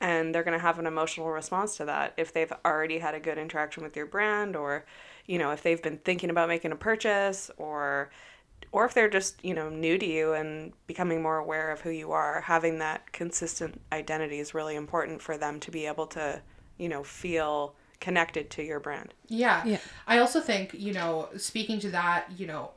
And 0.00 0.34
they're 0.34 0.42
going 0.42 0.58
to 0.58 0.62
have 0.62 0.80
an 0.80 0.86
emotional 0.88 1.30
response 1.30 1.76
to 1.76 1.84
that 1.84 2.14
if 2.16 2.32
they've 2.32 2.52
already 2.64 2.98
had 2.98 3.14
a 3.14 3.20
good 3.20 3.38
interaction 3.38 3.84
with 3.84 3.94
your 3.96 4.06
brand 4.06 4.56
or 4.56 4.84
you 5.26 5.38
know 5.38 5.52
if 5.52 5.62
they've 5.62 5.80
been 5.80 5.98
thinking 5.98 6.28
about 6.30 6.48
making 6.48 6.72
a 6.72 6.76
purchase 6.76 7.48
or 7.56 8.10
or 8.70 8.84
if 8.84 8.94
they're 8.94 9.10
just 9.10 9.44
you 9.44 9.54
know 9.54 9.68
new 9.68 9.98
to 9.98 10.06
you 10.06 10.32
and 10.32 10.72
becoming 10.86 11.22
more 11.22 11.38
aware 11.38 11.70
of 11.70 11.80
who 11.80 11.90
you 11.90 12.12
are 12.12 12.40
having 12.42 12.78
that 12.78 13.12
consistent 13.12 13.80
identity 13.92 14.38
is 14.38 14.54
really 14.54 14.76
important 14.76 15.20
for 15.20 15.36
them 15.36 15.58
to 15.58 15.70
be 15.70 15.86
able 15.86 16.06
to 16.06 16.40
you 16.78 16.88
know 16.88 17.02
feel 17.02 17.74
connected 18.02 18.50
to 18.50 18.62
your 18.64 18.80
brand 18.80 19.14
Yeah. 19.28 19.64
Yeah. 19.64 19.78
I 20.06 20.18
also 20.18 20.40
think, 20.40 20.74
you 20.74 20.92
know, 20.92 21.28
speaking 21.36 21.78
to 21.80 21.90
that, 21.90 22.26
you 22.36 22.46
know, 22.46 22.72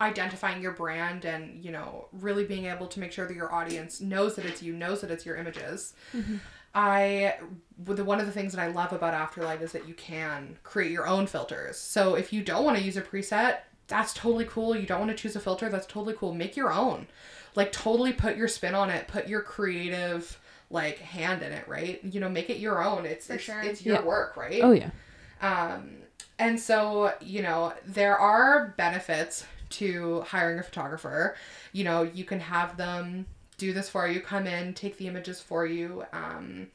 identifying 0.00 0.62
your 0.62 0.72
brand 0.72 1.24
and, 1.24 1.64
you 1.64 1.72
know, 1.72 2.08
really 2.12 2.44
being 2.44 2.66
able 2.66 2.86
to 2.88 3.00
make 3.00 3.12
sure 3.12 3.26
that 3.26 3.34
your 3.34 3.52
audience 3.52 4.00
knows 4.00 4.36
that 4.36 4.44
it's 4.44 4.62
you, 4.62 4.74
knows 4.74 5.00
that 5.00 5.10
it's 5.10 5.24
your 5.26 5.36
images. 5.36 5.94
Mm-hmm. 6.14 6.36
I 6.74 7.36
the 7.78 8.04
one 8.04 8.20
of 8.20 8.26
the 8.26 8.32
things 8.32 8.52
that 8.52 8.62
I 8.62 8.68
love 8.68 8.92
about 8.92 9.14
Afterlight 9.14 9.60
is 9.60 9.72
that 9.72 9.88
you 9.88 9.94
can 9.94 10.58
create 10.62 10.90
your 10.90 11.06
own 11.06 11.26
filters. 11.26 11.76
So 11.76 12.14
if 12.14 12.32
you 12.32 12.42
don't 12.42 12.64
want 12.64 12.78
to 12.78 12.84
use 12.84 12.96
a 12.96 13.02
preset, 13.02 13.58
that's 13.92 14.14
totally 14.14 14.46
cool. 14.46 14.74
You 14.74 14.86
don't 14.86 15.00
want 15.00 15.10
to 15.10 15.16
choose 15.16 15.36
a 15.36 15.40
filter, 15.40 15.68
that's 15.68 15.86
totally 15.86 16.14
cool. 16.18 16.32
Make 16.34 16.56
your 16.56 16.72
own. 16.72 17.06
Like 17.54 17.70
totally 17.72 18.12
put 18.14 18.36
your 18.36 18.48
spin 18.48 18.74
on 18.74 18.88
it, 18.90 19.06
put 19.06 19.28
your 19.28 19.42
creative 19.42 20.38
like 20.70 20.98
hand 20.98 21.42
in 21.42 21.52
it, 21.52 21.68
right? 21.68 22.02
You 22.02 22.18
know, 22.20 22.30
make 22.30 22.48
it 22.48 22.56
your 22.58 22.82
own. 22.82 23.04
It's 23.04 23.26
For 23.26 23.34
it's, 23.34 23.44
sure. 23.44 23.60
it's 23.62 23.84
your 23.84 23.96
Yeah. 23.96 24.02
work, 24.02 24.36
right? 24.38 24.60
Oh 24.62 24.72
yeah. 24.72 24.90
Um, 25.42 25.90
and 26.38 26.58
so, 26.58 27.12
you 27.20 27.42
know, 27.42 27.74
there 27.86 28.16
are 28.18 28.74
benefits 28.78 29.44
to 29.70 30.22
hiring 30.22 30.58
a 30.58 30.62
photographer. 30.62 31.36
You 31.72 31.84
know, 31.84 32.02
you 32.02 32.24
can 32.24 32.40
have 32.40 32.76
them 32.78 33.26
do 33.58 33.72
this 33.74 33.88
for 33.90 34.08
you, 34.08 34.20
come 34.20 34.46
in, 34.46 34.72
take 34.74 34.96
the 34.96 35.06
images 35.06 35.40
for 35.40 35.66
you. 35.66 36.04
Um, 36.12 36.68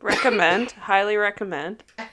recommend 0.00 0.72
highly 0.72 1.16
recommend 1.16 1.82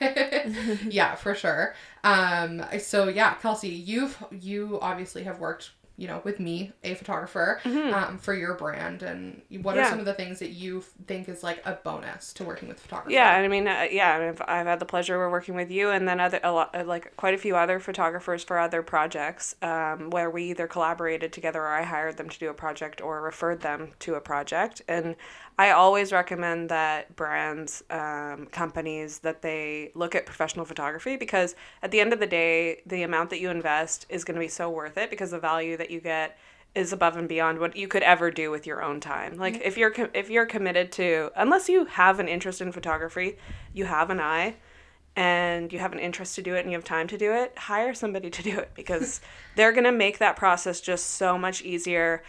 yeah, 0.88 1.14
for 1.14 1.34
sure. 1.34 1.74
Um, 2.04 2.64
so 2.78 3.08
yeah, 3.08 3.34
Kelsey, 3.34 3.68
you've 3.68 4.22
you 4.30 4.78
obviously 4.80 5.22
have 5.24 5.38
worked 5.38 5.70
you 5.96 6.06
know, 6.06 6.20
with 6.24 6.38
me, 6.38 6.72
a 6.84 6.94
photographer, 6.94 7.60
um, 7.64 8.18
for 8.18 8.34
your 8.34 8.54
brand, 8.54 9.02
and 9.02 9.40
what 9.62 9.78
are 9.78 9.88
some 9.88 9.98
of 9.98 10.04
the 10.04 10.14
things 10.14 10.38
that 10.40 10.50
you 10.50 10.84
think 11.06 11.28
is 11.28 11.42
like 11.42 11.62
a 11.64 11.72
bonus 11.72 12.32
to 12.34 12.44
working 12.44 12.68
with 12.68 12.78
photographers? 12.78 13.14
Yeah, 13.14 13.30
I 13.30 13.48
mean, 13.48 13.66
uh, 13.66 13.86
yeah, 13.90 14.16
I've, 14.16 14.42
I've 14.46 14.66
had 14.66 14.78
the 14.78 14.86
pleasure 14.86 15.22
of 15.24 15.32
working 15.32 15.54
with 15.54 15.70
you, 15.70 15.90
and 15.90 16.06
then 16.06 16.20
other 16.20 16.40
a 16.42 16.52
lot, 16.52 16.74
uh, 16.74 16.84
like 16.84 17.16
quite 17.16 17.34
a 17.34 17.38
few 17.38 17.56
other 17.56 17.80
photographers 17.80 18.44
for 18.44 18.58
other 18.58 18.82
projects, 18.82 19.54
um, 19.62 20.10
where 20.10 20.30
we 20.30 20.44
either 20.50 20.66
collaborated 20.66 21.32
together 21.32 21.62
or 21.62 21.68
I 21.68 21.82
hired 21.82 22.18
them 22.18 22.28
to 22.28 22.38
do 22.38 22.50
a 22.50 22.54
project 22.54 23.00
or 23.00 23.22
referred 23.22 23.60
them 23.60 23.92
to 24.00 24.14
a 24.14 24.20
project. 24.20 24.82
And 24.88 25.16
I 25.58 25.70
always 25.70 26.12
recommend 26.12 26.68
that 26.68 27.16
brands, 27.16 27.82
um, 27.88 28.46
companies, 28.52 29.20
that 29.20 29.40
they 29.40 29.90
look 29.94 30.14
at 30.14 30.26
professional 30.26 30.66
photography 30.66 31.16
because 31.16 31.54
at 31.82 31.90
the 31.90 32.00
end 32.00 32.12
of 32.12 32.20
the 32.20 32.26
day, 32.26 32.82
the 32.84 33.02
amount 33.02 33.30
that 33.30 33.40
you 33.40 33.48
invest 33.48 34.04
is 34.10 34.22
going 34.22 34.34
to 34.34 34.40
be 34.40 34.48
so 34.48 34.68
worth 34.68 34.98
it 34.98 35.08
because 35.08 35.30
the 35.30 35.38
value 35.38 35.78
that 35.78 35.85
you 35.90 36.00
get 36.00 36.38
is 36.74 36.92
above 36.92 37.16
and 37.16 37.28
beyond 37.28 37.58
what 37.58 37.74
you 37.74 37.88
could 37.88 38.02
ever 38.02 38.30
do 38.30 38.50
with 38.50 38.66
your 38.66 38.82
own 38.82 39.00
time. 39.00 39.36
Like 39.36 39.62
if 39.64 39.78
you're 39.78 39.90
com- 39.90 40.10
if 40.12 40.28
you're 40.28 40.46
committed 40.46 40.92
to 40.92 41.30
unless 41.34 41.68
you 41.68 41.86
have 41.86 42.20
an 42.20 42.28
interest 42.28 42.60
in 42.60 42.70
photography, 42.70 43.38
you 43.72 43.86
have 43.86 44.10
an 44.10 44.20
eye 44.20 44.56
and 45.16 45.72
you 45.72 45.78
have 45.78 45.94
an 45.94 45.98
interest 45.98 46.34
to 46.34 46.42
do 46.42 46.54
it 46.54 46.60
and 46.60 46.70
you 46.70 46.76
have 46.76 46.84
time 46.84 47.08
to 47.08 47.16
do 47.16 47.32
it, 47.32 47.56
hire 47.56 47.94
somebody 47.94 48.28
to 48.28 48.42
do 48.42 48.58
it 48.58 48.72
because 48.74 49.22
they're 49.56 49.72
going 49.72 49.84
to 49.84 49.92
make 49.92 50.18
that 50.18 50.36
process 50.36 50.80
just 50.80 51.06
so 51.12 51.38
much 51.38 51.62
easier. 51.62 52.22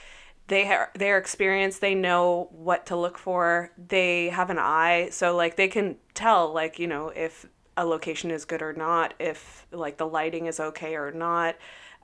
They 0.48 0.66
ha- 0.66 0.90
they're 0.96 1.18
experienced, 1.18 1.82
they 1.82 1.94
know 1.94 2.48
what 2.52 2.86
to 2.86 2.96
look 2.96 3.18
for. 3.18 3.72
They 3.78 4.30
have 4.30 4.50
an 4.50 4.60
eye, 4.60 5.10
so 5.12 5.36
like 5.36 5.58
they 5.58 5.68
can 5.68 5.98
tell 6.14 6.54
like, 6.54 6.80
you 6.80 6.88
know, 6.88 7.10
if 7.10 7.46
a 7.76 7.86
location 7.86 8.32
is 8.32 8.46
good 8.46 8.62
or 8.62 8.72
not, 8.72 9.14
if 9.20 9.68
like 9.74 9.98
the 9.98 10.08
lighting 10.08 10.46
is 10.46 10.62
okay 10.62 10.96
or 10.96 11.12
not. 11.12 11.58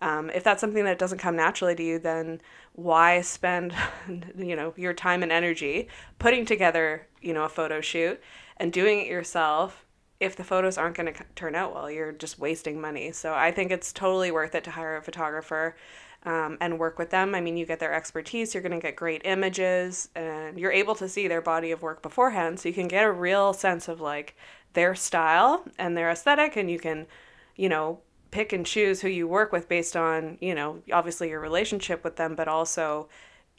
Um, 0.04 0.30
if 0.32 0.44
that's 0.44 0.60
something 0.60 0.84
that 0.84 1.00
doesn't 1.00 1.20
come 1.20 1.38
naturally 1.38 1.76
to 1.76 1.84
you, 1.84 1.98
then 1.98 2.42
why 2.74 3.22
spend, 3.22 3.74
you 4.38 4.54
know, 4.54 4.74
your 4.76 4.94
time 4.94 5.24
and 5.24 5.32
energy 5.32 5.88
putting 6.20 6.46
together, 6.46 7.08
you 7.22 7.34
know, 7.34 7.46
a 7.46 7.50
photo 7.50 7.80
shoot 7.80 8.22
and 8.58 8.74
doing 8.74 9.00
it 9.00 9.08
yourself? 9.08 9.86
If 10.20 10.36
the 10.36 10.44
photos 10.44 10.78
aren't 10.78 10.98
going 10.98 11.14
to 11.14 11.24
turn 11.36 11.56
out 11.56 11.74
well, 11.74 11.90
you're 11.90 12.12
just 12.12 12.38
wasting 12.38 12.82
money. 12.82 13.14
So 13.14 13.34
I 13.34 13.52
think 13.52 13.72
it's 13.72 13.94
totally 13.94 14.30
worth 14.30 14.56
it 14.56 14.66
to 14.66 14.72
hire 14.72 14.98
a 14.98 15.02
photographer 15.02 15.78
um, 16.24 16.58
and 16.60 16.80
work 16.80 17.00
with 17.00 17.10
them. 17.10 17.34
I 17.34 17.40
mean, 17.40 17.56
you 17.56 17.66
get 17.66 17.80
their 17.80 17.94
expertise, 17.94 18.54
you're 18.54 18.64
going 18.64 18.78
to 18.78 18.86
get 18.86 18.98
great 18.98 19.22
images, 19.24 20.10
and 20.16 20.60
you're 20.60 20.72
able 20.72 20.96
to 20.96 21.08
see 21.08 21.30
their 21.30 21.42
body 21.42 21.72
of 21.72 21.82
work 21.82 22.02
beforehand. 22.02 22.60
So 22.60 22.68
you 22.68 22.76
can 22.76 22.90
get 22.90 23.06
a 23.06 23.12
real 23.12 23.54
sense 23.54 23.88
of 23.88 24.02
like 24.02 24.36
their 24.74 24.96
style 24.96 25.64
and 25.78 25.96
their 25.96 26.10
aesthetic, 26.10 26.58
and 26.58 26.70
you 26.70 26.80
can, 26.80 27.08
you 27.56 27.70
know, 27.70 28.00
pick 28.34 28.52
and 28.52 28.66
choose 28.66 29.00
who 29.00 29.08
you 29.08 29.28
work 29.28 29.52
with 29.52 29.70
based 29.70 29.96
on, 29.96 30.38
you 30.42 30.56
know, 30.56 30.82
obviously 30.92 31.30
your 31.30 31.40
relationship 31.40 32.04
with 32.04 32.16
them, 32.16 32.34
but 32.36 32.48
also, 32.48 33.08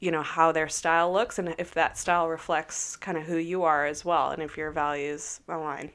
you 0.01 0.11
know, 0.11 0.23
how 0.23 0.51
their 0.51 0.69
style 0.69 1.13
looks 1.13 1.39
and 1.39 1.55
if 1.59 1.73
that 1.75 1.97
style 1.97 2.29
reflects 2.29 2.97
kind 2.97 3.17
of 3.17 3.23
who 3.25 3.37
you 3.37 3.63
are 3.63 3.87
as 3.87 4.05
well 4.05 4.31
and 4.31 4.43
if 4.43 4.57
your 4.57 4.73
values 4.73 5.41
align. 5.49 5.91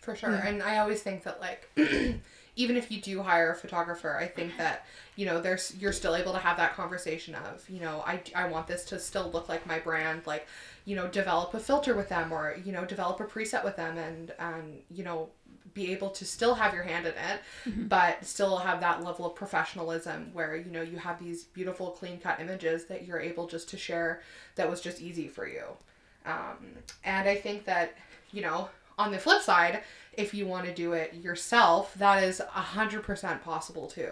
For 0.00 0.14
sure. 0.14 0.30
And 0.30 0.62
I 0.62 0.78
always 0.78 1.02
think 1.02 1.24
that 1.24 1.40
like 1.40 1.68
even 2.56 2.76
if 2.76 2.90
you 2.90 3.00
do 3.00 3.22
hire 3.22 3.50
a 3.50 3.54
photographer, 3.54 4.16
I 4.16 4.26
think 4.26 4.56
that, 4.58 4.84
you 5.16 5.24
know, 5.24 5.40
there's 5.40 5.74
you're 5.78 5.92
still 5.92 6.14
able 6.14 6.32
to 6.32 6.38
have 6.38 6.56
that 6.58 6.74
conversation 6.74 7.34
of, 7.34 7.68
you 7.68 7.80
know, 7.80 8.02
I, 8.06 8.20
I 8.34 8.46
want 8.48 8.66
this 8.66 8.84
to 8.86 8.98
still 8.98 9.30
look 9.30 9.48
like 9.48 9.66
my 9.66 9.78
brand, 9.78 10.26
like, 10.26 10.46
you 10.84 10.94
know, 10.94 11.06
develop 11.08 11.54
a 11.54 11.60
filter 11.60 11.94
with 11.94 12.08
them 12.08 12.30
or, 12.30 12.56
you 12.64 12.72
know, 12.72 12.84
develop 12.84 13.20
a 13.20 13.24
preset 13.24 13.64
with 13.64 13.76
them 13.76 13.96
and 13.96 14.32
and, 14.38 14.82
you 14.90 15.02
know, 15.02 15.30
be 15.74 15.92
able 15.92 16.10
to 16.10 16.24
still 16.24 16.54
have 16.54 16.74
your 16.74 16.82
hand 16.82 17.06
in 17.06 17.12
it, 17.12 17.40
but 17.88 18.24
still 18.24 18.56
have 18.58 18.80
that 18.80 19.02
level 19.02 19.26
of 19.26 19.34
professionalism 19.34 20.30
where, 20.32 20.56
you 20.56 20.70
know, 20.70 20.82
you 20.82 20.98
have 20.98 21.18
these 21.18 21.44
beautiful 21.44 21.90
clean 21.90 22.18
cut 22.18 22.40
images 22.40 22.84
that 22.86 23.06
you're 23.06 23.20
able 23.20 23.46
just 23.46 23.68
to 23.70 23.76
share 23.76 24.20
that 24.54 24.68
was 24.68 24.80
just 24.80 25.00
easy 25.00 25.28
for 25.28 25.46
you. 25.46 25.64
Um, 26.26 26.76
and 27.04 27.28
I 27.28 27.36
think 27.36 27.64
that, 27.64 27.94
you 28.32 28.42
know, 28.42 28.68
on 28.98 29.10
the 29.10 29.18
flip 29.18 29.42
side, 29.42 29.82
if 30.12 30.34
you 30.34 30.46
want 30.46 30.66
to 30.66 30.74
do 30.74 30.92
it 30.92 31.14
yourself, 31.14 31.94
that 31.94 32.22
is 32.22 32.40
a 32.40 32.44
hundred 32.44 33.02
percent 33.02 33.42
possible 33.42 33.86
too. 33.86 34.10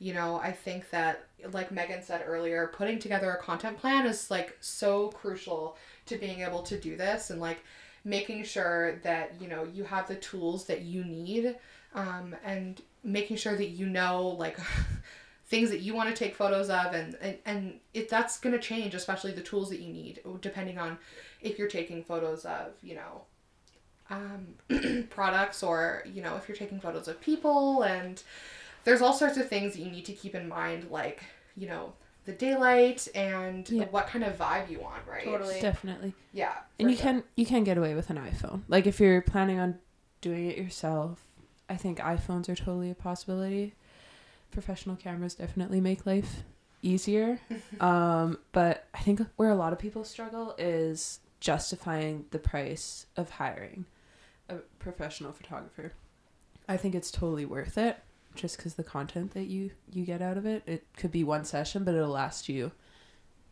You 0.00 0.12
know, 0.14 0.36
I 0.36 0.50
think 0.50 0.90
that, 0.90 1.24
like 1.52 1.70
Megan 1.70 2.02
said 2.02 2.24
earlier, 2.26 2.72
putting 2.74 2.98
together 2.98 3.30
a 3.30 3.40
content 3.40 3.78
plan 3.78 4.06
is 4.06 4.30
like 4.30 4.56
so 4.60 5.08
crucial 5.08 5.76
to 6.06 6.18
being 6.18 6.40
able 6.40 6.62
to 6.62 6.78
do 6.78 6.96
this 6.96 7.30
and 7.30 7.40
like 7.40 7.58
making 8.06 8.44
sure 8.44 9.00
that 9.02 9.34
you 9.40 9.48
know 9.48 9.64
you 9.64 9.82
have 9.82 10.06
the 10.06 10.14
tools 10.14 10.64
that 10.66 10.82
you 10.82 11.04
need 11.04 11.56
um, 11.94 12.36
and 12.44 12.80
making 13.02 13.36
sure 13.36 13.56
that 13.56 13.70
you 13.70 13.84
know 13.84 14.28
like 14.38 14.56
things 15.46 15.70
that 15.70 15.80
you 15.80 15.92
want 15.92 16.08
to 16.08 16.14
take 16.14 16.36
photos 16.36 16.70
of 16.70 16.94
and 16.94 17.16
and, 17.20 17.36
and 17.44 17.80
it 17.94 18.08
that's 18.08 18.38
going 18.38 18.54
to 18.54 18.60
change 18.60 18.94
especially 18.94 19.32
the 19.32 19.42
tools 19.42 19.68
that 19.68 19.80
you 19.80 19.92
need 19.92 20.20
depending 20.40 20.78
on 20.78 20.96
if 21.42 21.58
you're 21.58 21.68
taking 21.68 22.04
photos 22.04 22.44
of 22.44 22.72
you 22.80 22.94
know 22.94 23.22
um, 24.08 25.06
products 25.10 25.64
or 25.64 26.04
you 26.06 26.22
know 26.22 26.36
if 26.36 26.48
you're 26.48 26.56
taking 26.56 26.78
photos 26.78 27.08
of 27.08 27.20
people 27.20 27.82
and 27.82 28.22
there's 28.84 29.02
all 29.02 29.12
sorts 29.12 29.36
of 29.36 29.48
things 29.48 29.72
that 29.72 29.80
you 29.80 29.90
need 29.90 30.04
to 30.04 30.12
keep 30.12 30.36
in 30.36 30.48
mind 30.48 30.88
like 30.92 31.24
you 31.56 31.66
know 31.66 31.92
the 32.26 32.32
daylight 32.32 33.08
and 33.14 33.68
Yeah. 33.70 33.84
what 33.86 34.06
kind 34.08 34.24
of 34.24 34.36
vibe 34.36 34.68
you 34.70 34.80
want 34.80 35.06
right 35.08 35.24
Totally. 35.24 35.60
Definitely. 35.60 36.14
yeah 36.32 36.54
And 36.78 36.90
you 36.90 36.96
sure. 36.96 37.02
can 37.04 37.22
you 37.36 37.46
can 37.46 37.64
get 37.64 37.78
away 37.78 37.94
with 37.94 38.10
an 38.10 38.16
iPhone. 38.18 38.62
Like 38.68 38.86
if 38.86 39.00
you're 39.00 39.22
planning 39.22 39.58
on 39.58 39.78
doing 40.20 40.50
it 40.50 40.58
yourself, 40.58 41.24
I 41.68 41.76
think 41.76 41.98
iPhones 41.98 42.48
are 42.48 42.54
totally 42.56 42.90
a 42.90 42.94
possibility. 42.94 43.74
Professional 44.50 44.96
cameras 44.96 45.34
definitely 45.34 45.80
make 45.80 46.04
life 46.06 46.42
easier. 46.82 47.40
um, 47.80 48.38
but 48.52 48.86
I 48.94 48.98
think 49.00 49.20
where 49.36 49.50
a 49.50 49.54
lot 49.56 49.72
of 49.72 49.78
people 49.78 50.04
struggle 50.04 50.54
is 50.58 51.20
justifying 51.40 52.24
the 52.30 52.38
price 52.38 53.06
of 53.16 53.30
hiring 53.30 53.84
a 54.48 54.56
professional 54.78 55.32
photographer. 55.32 55.92
I 56.68 56.76
think 56.76 56.94
it's 56.94 57.10
totally 57.10 57.44
worth 57.44 57.78
it 57.78 57.98
just 58.36 58.56
because 58.56 58.74
the 58.74 58.84
content 58.84 59.32
that 59.34 59.46
you 59.46 59.70
you 59.92 60.04
get 60.04 60.22
out 60.22 60.36
of 60.36 60.46
it. 60.46 60.62
It 60.66 60.86
could 60.96 61.10
be 61.12 61.24
one 61.24 61.44
session, 61.44 61.84
but 61.84 61.94
it'll 61.94 62.08
last 62.08 62.48
you 62.48 62.72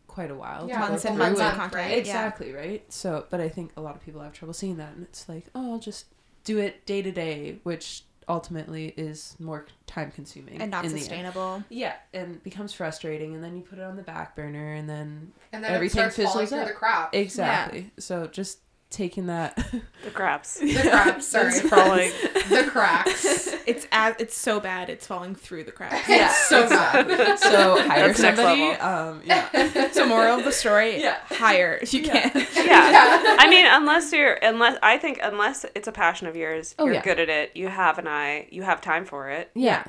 quite 0.07 0.31
a 0.31 0.35
while. 0.35 0.67
Yeah, 0.67 0.79
months 0.79 1.05
and 1.05 1.17
months 1.17 1.39
of 1.41 1.53
content. 1.53 1.73
right? 1.73 1.91
Yeah. 1.91 1.97
Exactly, 1.97 2.53
right? 2.53 2.83
So, 2.91 3.25
but 3.29 3.41
I 3.41 3.49
think 3.49 3.71
a 3.75 3.81
lot 3.81 3.95
of 3.95 4.03
people 4.03 4.21
have 4.21 4.33
trouble 4.33 4.53
seeing 4.53 4.77
that, 4.77 4.93
and 4.93 5.03
it's 5.03 5.27
like, 5.27 5.45
oh, 5.53 5.73
I'll 5.73 5.79
just 5.79 6.05
do 6.43 6.57
it 6.59 6.85
day 6.85 7.01
to 7.01 7.11
day, 7.11 7.59
which 7.63 8.03
ultimately 8.27 8.87
is 8.97 9.35
more 9.39 9.67
time 9.85 10.11
consuming 10.11 10.59
and 10.59 10.71
not 10.71 10.83
in 10.83 10.91
the 10.91 10.95
end. 10.95 11.03
sustainable. 11.03 11.63
Yeah, 11.69 11.95
and 12.13 12.41
becomes 12.43 12.73
frustrating, 12.73 13.35
and 13.35 13.43
then 13.43 13.55
you 13.55 13.61
put 13.61 13.77
it 13.77 13.83
on 13.83 13.95
the 13.97 14.03
back 14.03 14.35
burner, 14.35 14.73
and 14.73 14.89
then 14.89 15.31
and 15.51 15.63
then 15.63 15.71
everything 15.71 16.03
it 16.05 16.13
starts 16.13 16.33
fizzles 16.33 16.49
through 16.49 16.59
out. 16.59 16.67
the 16.67 16.73
crap 16.73 17.13
exactly. 17.13 17.91
So 17.99 18.27
just 18.27 18.59
taking 18.89 19.25
that, 19.27 19.55
The 20.03 20.11
craps. 20.11 20.55
the 20.59 20.73
cracks 20.73 21.25
sorry 21.35 21.47
It's 21.49 21.61
falling. 21.61 22.11
the 22.49 22.67
cracks 22.69 23.25
It's 23.67 23.87
as 23.91 24.15
it's 24.19 24.37
so 24.37 24.59
bad 24.59 24.89
it's 24.89 25.07
falling 25.07 25.33
through 25.35 25.63
the 25.63 25.71
cracks. 25.71 26.07
yeah, 26.09 26.29
so 26.31 26.69
bad 26.69 27.39
so 27.39 27.81
hire 27.87 28.07
That's 28.07 28.19
somebody. 28.21 28.61
level. 28.61 28.87
Um, 28.87 29.21
yeah, 29.25 29.91
so 29.91 30.05
moral 30.05 30.37
of 30.37 30.45
the 30.45 30.51
story, 30.51 31.01
Yeah. 31.01 31.17
hire 31.29 31.79
if 31.81 31.93
you 31.93 32.01
Yeah. 32.01 32.29
can. 32.29 32.47
yeah. 32.55 33.35
I 33.39 33.49
mean, 33.49 33.65
unless 33.67 34.13
you're, 34.13 34.33
unless 34.35 34.77
I 34.83 34.97
think, 34.99 35.19
unless 35.23 35.65
it's 35.75 35.87
a 35.87 35.91
passion 35.91 36.27
of 36.27 36.35
yours, 36.35 36.75
Oh, 36.77 36.85
you're 36.85 36.95
yeah. 36.95 37.01
good 37.03 37.19
at 37.19 37.29
it. 37.29 37.51
You 37.57 37.67
have 37.69 37.97
an 37.97 38.07
eye. 38.07 38.47
You 38.51 38.61
have 38.63 38.81
time 38.81 39.03
for 39.05 39.29
it. 39.29 39.49
yeah, 39.55 39.83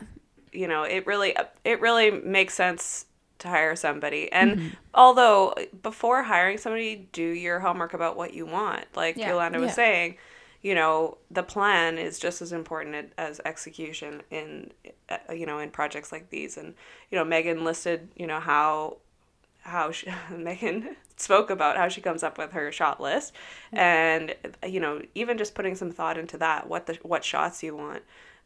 You 0.52 0.68
know, 0.68 0.82
it 0.84 1.06
really, 1.06 1.36
it 1.64 1.80
really 1.80 2.10
makes 2.10 2.54
sense 2.54 3.04
to 3.40 3.48
hire 3.48 3.76
somebody. 3.76 4.30
And 4.32 4.58
Mm-hmm. 4.58 4.68
although 4.94 5.54
before 5.82 6.22
hiring 6.24 6.58
somebody, 6.58 7.08
do 7.12 7.22
your 7.22 7.60
homework 7.60 7.94
about 7.94 8.16
what 8.16 8.34
you 8.34 8.46
want. 8.46 8.84
Like 8.94 9.16
Yeah. 9.16 9.28
Yolanda 9.28 9.58
was 9.60 9.70
Yeah. 9.70 9.74
saying, 9.74 10.16
you 10.62 10.74
know, 10.74 11.18
the 11.30 11.42
plan 11.42 11.98
is 11.98 12.18
just 12.18 12.42
as 12.42 12.52
important 12.52 13.12
as 13.18 13.40
execution 13.44 14.22
in, 14.30 14.72
uh, 15.08 15.32
you 15.32 15.46
know, 15.46 15.58
in 15.58 15.70
projects 15.70 16.12
like 16.12 16.30
these. 16.30 16.56
And 16.56 16.74
you 17.10 17.18
know, 17.18 17.24
Megan 17.24 17.64
listed, 17.64 18.08
you 18.16 18.26
know, 18.26 18.40
how 18.40 18.98
how 19.62 19.90
she, 19.90 20.08
Megan 20.36 20.96
spoke 21.16 21.50
about 21.50 21.76
how 21.76 21.88
she 21.88 22.00
comes 22.00 22.22
up 22.22 22.38
with 22.38 22.52
her 22.52 22.70
shot 22.72 23.00
list, 23.00 23.32
and 23.74 24.34
you 24.66 24.80
know 24.80 25.00
even 25.14 25.38
just 25.38 25.54
putting 25.54 25.74
some 25.74 25.90
thought 25.90 26.18
into 26.18 26.38
that, 26.38 26.68
what 26.68 26.86
the 26.86 26.94
what 27.02 27.24
shots 27.24 27.62
you 27.62 27.76
want, 27.76 28.02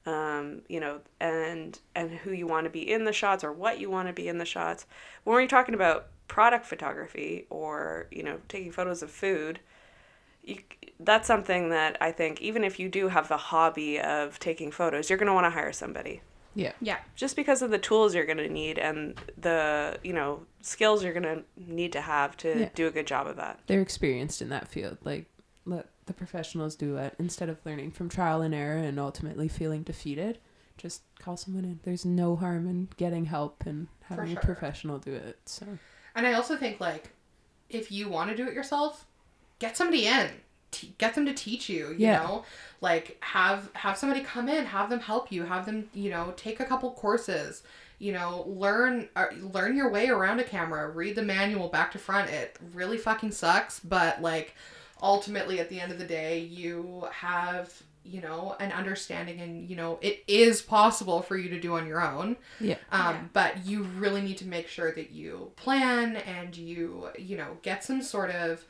um, 0.07 0.63
you 0.69 0.81
know, 0.81 1.01
and 1.21 1.79
and 1.95 2.11
who 2.11 2.33
you 2.33 2.47
want 2.47 2.65
to 2.65 2.71
be 2.71 2.91
in 2.91 3.05
the 3.05 3.13
shots 3.13 3.45
or 3.45 3.53
what 3.53 3.79
you 3.79 3.91
want 3.91 4.09
to 4.09 4.15
be 4.15 4.29
in 4.29 4.39
the 4.39 4.45
shots. 4.45 4.87
When 5.25 5.35
we're 5.35 5.47
talking 5.47 5.75
about 5.75 6.09
product 6.29 6.65
photography 6.67 7.47
or 7.51 8.07
you 8.11 8.23
know 8.23 8.39
taking 8.49 8.73
photos 8.73 9.03
of 9.03 9.11
food, 9.11 9.61
you, 10.43 10.59
that's 10.99 11.27
something 11.27 11.71
that 11.71 11.97
I 12.01 12.13
think 12.13 12.41
even 12.41 12.65
if 12.65 12.79
you 12.79 12.89
do 12.89 13.09
have 13.09 13.29
the 13.29 13.37
hobby 13.37 14.01
of 14.01 14.39
taking 14.39 14.71
photos, 14.71 15.11
you're 15.11 15.19
going 15.19 15.27
to 15.29 15.35
want 15.35 15.47
to 15.47 15.51
hire 15.51 15.73
somebody 15.73 16.23
yeah. 16.55 16.73
Yeah. 16.81 16.99
just 17.15 17.37
because 17.37 17.63
of 17.63 17.71
the 17.71 17.79
tools 17.79 18.15
you're 18.15 18.27
going 18.27 18.39
to 18.39 18.49
need 18.49 18.79
and 18.79 19.19
the 19.39 19.99
you 20.03 20.13
know 20.13 20.43
skills 20.63 21.03
you're 21.05 21.13
going 21.13 21.23
to 21.23 21.43
need 21.57 21.93
to 21.93 22.01
have 22.01 22.37
to 22.39 22.61
Yeah. 22.61 22.69
do 22.75 22.87
a 22.87 22.91
good 22.91 23.07
job 23.07 23.27
of 23.27 23.37
that 23.37 23.61
They're 23.67 23.81
experienced 23.81 24.43
in 24.43 24.49
that 24.51 24.69
field. 24.69 24.99
Like 25.05 25.27
let 25.65 25.87
the 26.11 26.15
professionals 26.15 26.75
do 26.75 26.97
it 26.97 27.15
instead 27.21 27.49
of 27.49 27.65
learning 27.65 27.93
from 27.93 28.09
trial 28.09 28.43
and 28.43 28.53
error 28.53 28.77
and 28.77 28.99
ultimately 28.99 29.47
feeling 29.47 29.83
defeated. 29.85 30.39
just 30.77 31.03
call 31.21 31.37
someone 31.37 31.65
in. 31.65 31.79
There's 31.85 32.05
no 32.05 32.35
harm 32.37 32.67
in 32.67 32.89
getting 32.97 33.27
help 33.27 33.65
and 33.67 33.87
having 34.09 34.31
sure. 34.33 34.39
a 34.39 34.45
professional 34.45 34.99
do 34.99 35.13
it. 35.15 35.39
So 35.47 35.67
And 36.17 36.27
I 36.27 36.33
also 36.33 36.57
think 36.57 36.81
like 36.81 37.11
if 37.69 37.93
you 37.93 38.09
want 38.09 38.31
to 38.31 38.37
do 38.37 38.49
it 38.49 38.55
yourself, 38.55 39.07
get 39.61 39.77
somebody 39.77 40.07
in. 40.07 40.29
Te- 40.73 40.95
get 40.99 41.15
them 41.15 41.27
to 41.27 41.33
teach 41.35 41.69
you, 41.69 41.89
you 41.91 42.07
Yeah. 42.07 42.19
know? 42.23 42.45
Like 42.81 43.19
have 43.21 43.71
have 43.75 43.97
somebody 43.99 44.23
come 44.23 44.49
in, 44.49 44.65
have 44.65 44.89
them 44.91 45.01
help 45.01 45.31
you, 45.31 45.45
have 45.45 45.65
them, 45.67 45.89
you 45.95 46.11
know, 46.11 46.33
take 46.37 46.59
a 46.61 46.65
couple 46.65 46.91
courses, 46.93 47.63
you 47.99 48.13
know, 48.13 48.45
learn 48.49 49.09
uh, 49.15 49.27
learn 49.53 49.77
your 49.77 49.91
way 49.91 50.09
around 50.09 50.41
a 50.41 50.45
camera, 50.45 50.89
read 50.89 51.15
the 51.15 51.23
manual 51.23 51.69
back 51.69 51.93
to 51.93 51.99
front. 51.99 52.31
It 52.31 52.57
really 52.73 52.97
fucking 52.99 53.33
sucks, 53.33 53.81
but 53.81 54.23
like 54.23 54.55
ultimately 55.03 55.61
at 55.61 55.69
the 55.69 55.81
end 55.81 55.93
of 55.93 55.99
the 55.99 56.05
day, 56.07 56.39
you 56.41 57.07
have 57.13 57.73
you 58.03 58.21
know 58.23 58.57
an 58.61 58.73
understanding 58.73 59.41
and 59.41 59.69
you 59.69 59.77
know 59.77 59.99
it 60.01 60.25
is 60.27 60.63
possible 60.63 61.21
for 61.21 61.37
you 61.37 61.51
to 61.51 61.61
do 61.61 61.77
on 61.77 61.87
your 61.87 62.01
own. 62.03 62.37
Yeah, 62.59 62.77
um, 62.93 63.15
Yeah. 63.15 63.21
but 63.33 63.67
you 63.67 63.83
really 63.83 64.23
need 64.23 64.39
to 64.39 64.47
make 64.47 64.69
sure 64.69 64.93
that 64.93 65.11
you 65.11 65.53
plan 65.57 66.17
and 66.17 66.57
you 66.57 67.09
you 67.19 67.37
know 67.37 67.59
get 67.63 67.85
some 67.85 68.03
sort 68.03 68.31
of 68.31 68.65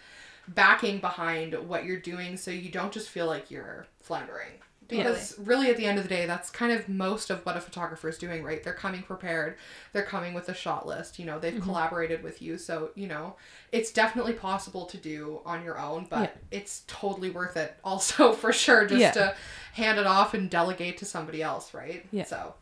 backing 0.48 0.98
behind 0.98 1.54
what 1.68 1.84
you're 1.84 2.00
doing 2.00 2.36
so 2.36 2.50
you 2.50 2.70
don't 2.70 2.92
just 2.92 3.08
feel 3.08 3.26
like 3.26 3.50
you're 3.52 3.86
floundering 4.00 4.50
because 4.90 5.38
really 5.38 5.70
at 5.70 5.76
the 5.76 5.84
end 5.86 5.98
of 5.98 6.04
the 6.04 6.08
day 6.08 6.26
that's 6.26 6.50
kind 6.50 6.72
of 6.72 6.88
most 6.88 7.30
of 7.30 7.44
what 7.46 7.56
a 7.56 7.60
photographer 7.60 8.08
is 8.08 8.18
doing 8.18 8.42
right 8.42 8.62
they're 8.62 8.72
coming 8.72 9.02
prepared 9.02 9.56
they're 9.92 10.02
coming 10.04 10.34
with 10.34 10.48
a 10.48 10.54
shot 10.54 10.86
list 10.86 11.18
you 11.18 11.24
know 11.24 11.38
they've 11.38 11.54
mm-hmm. 11.54 11.62
collaborated 11.62 12.22
with 12.22 12.42
you 12.42 12.58
so 12.58 12.90
you 12.94 13.06
know 13.06 13.34
it's 13.72 13.92
definitely 13.92 14.32
possible 14.32 14.84
to 14.86 14.96
do 14.96 15.40
on 15.46 15.64
your 15.64 15.78
own 15.78 16.06
but 16.10 16.20
Yeah. 16.22 16.58
it's 16.58 16.82
totally 16.86 17.30
worth 17.30 17.56
it 17.56 17.76
also 17.84 18.32
for 18.32 18.52
sure 18.52 18.86
just 18.86 19.00
Yeah. 19.00 19.12
to 19.12 19.34
hand 19.72 19.98
it 19.98 20.06
off 20.06 20.34
and 20.34 20.50
delegate 20.50 20.98
to 20.98 21.04
somebody 21.04 21.42
else 21.42 21.72
right 21.72 22.04
Yeah. 22.10 22.24
so 22.24 22.54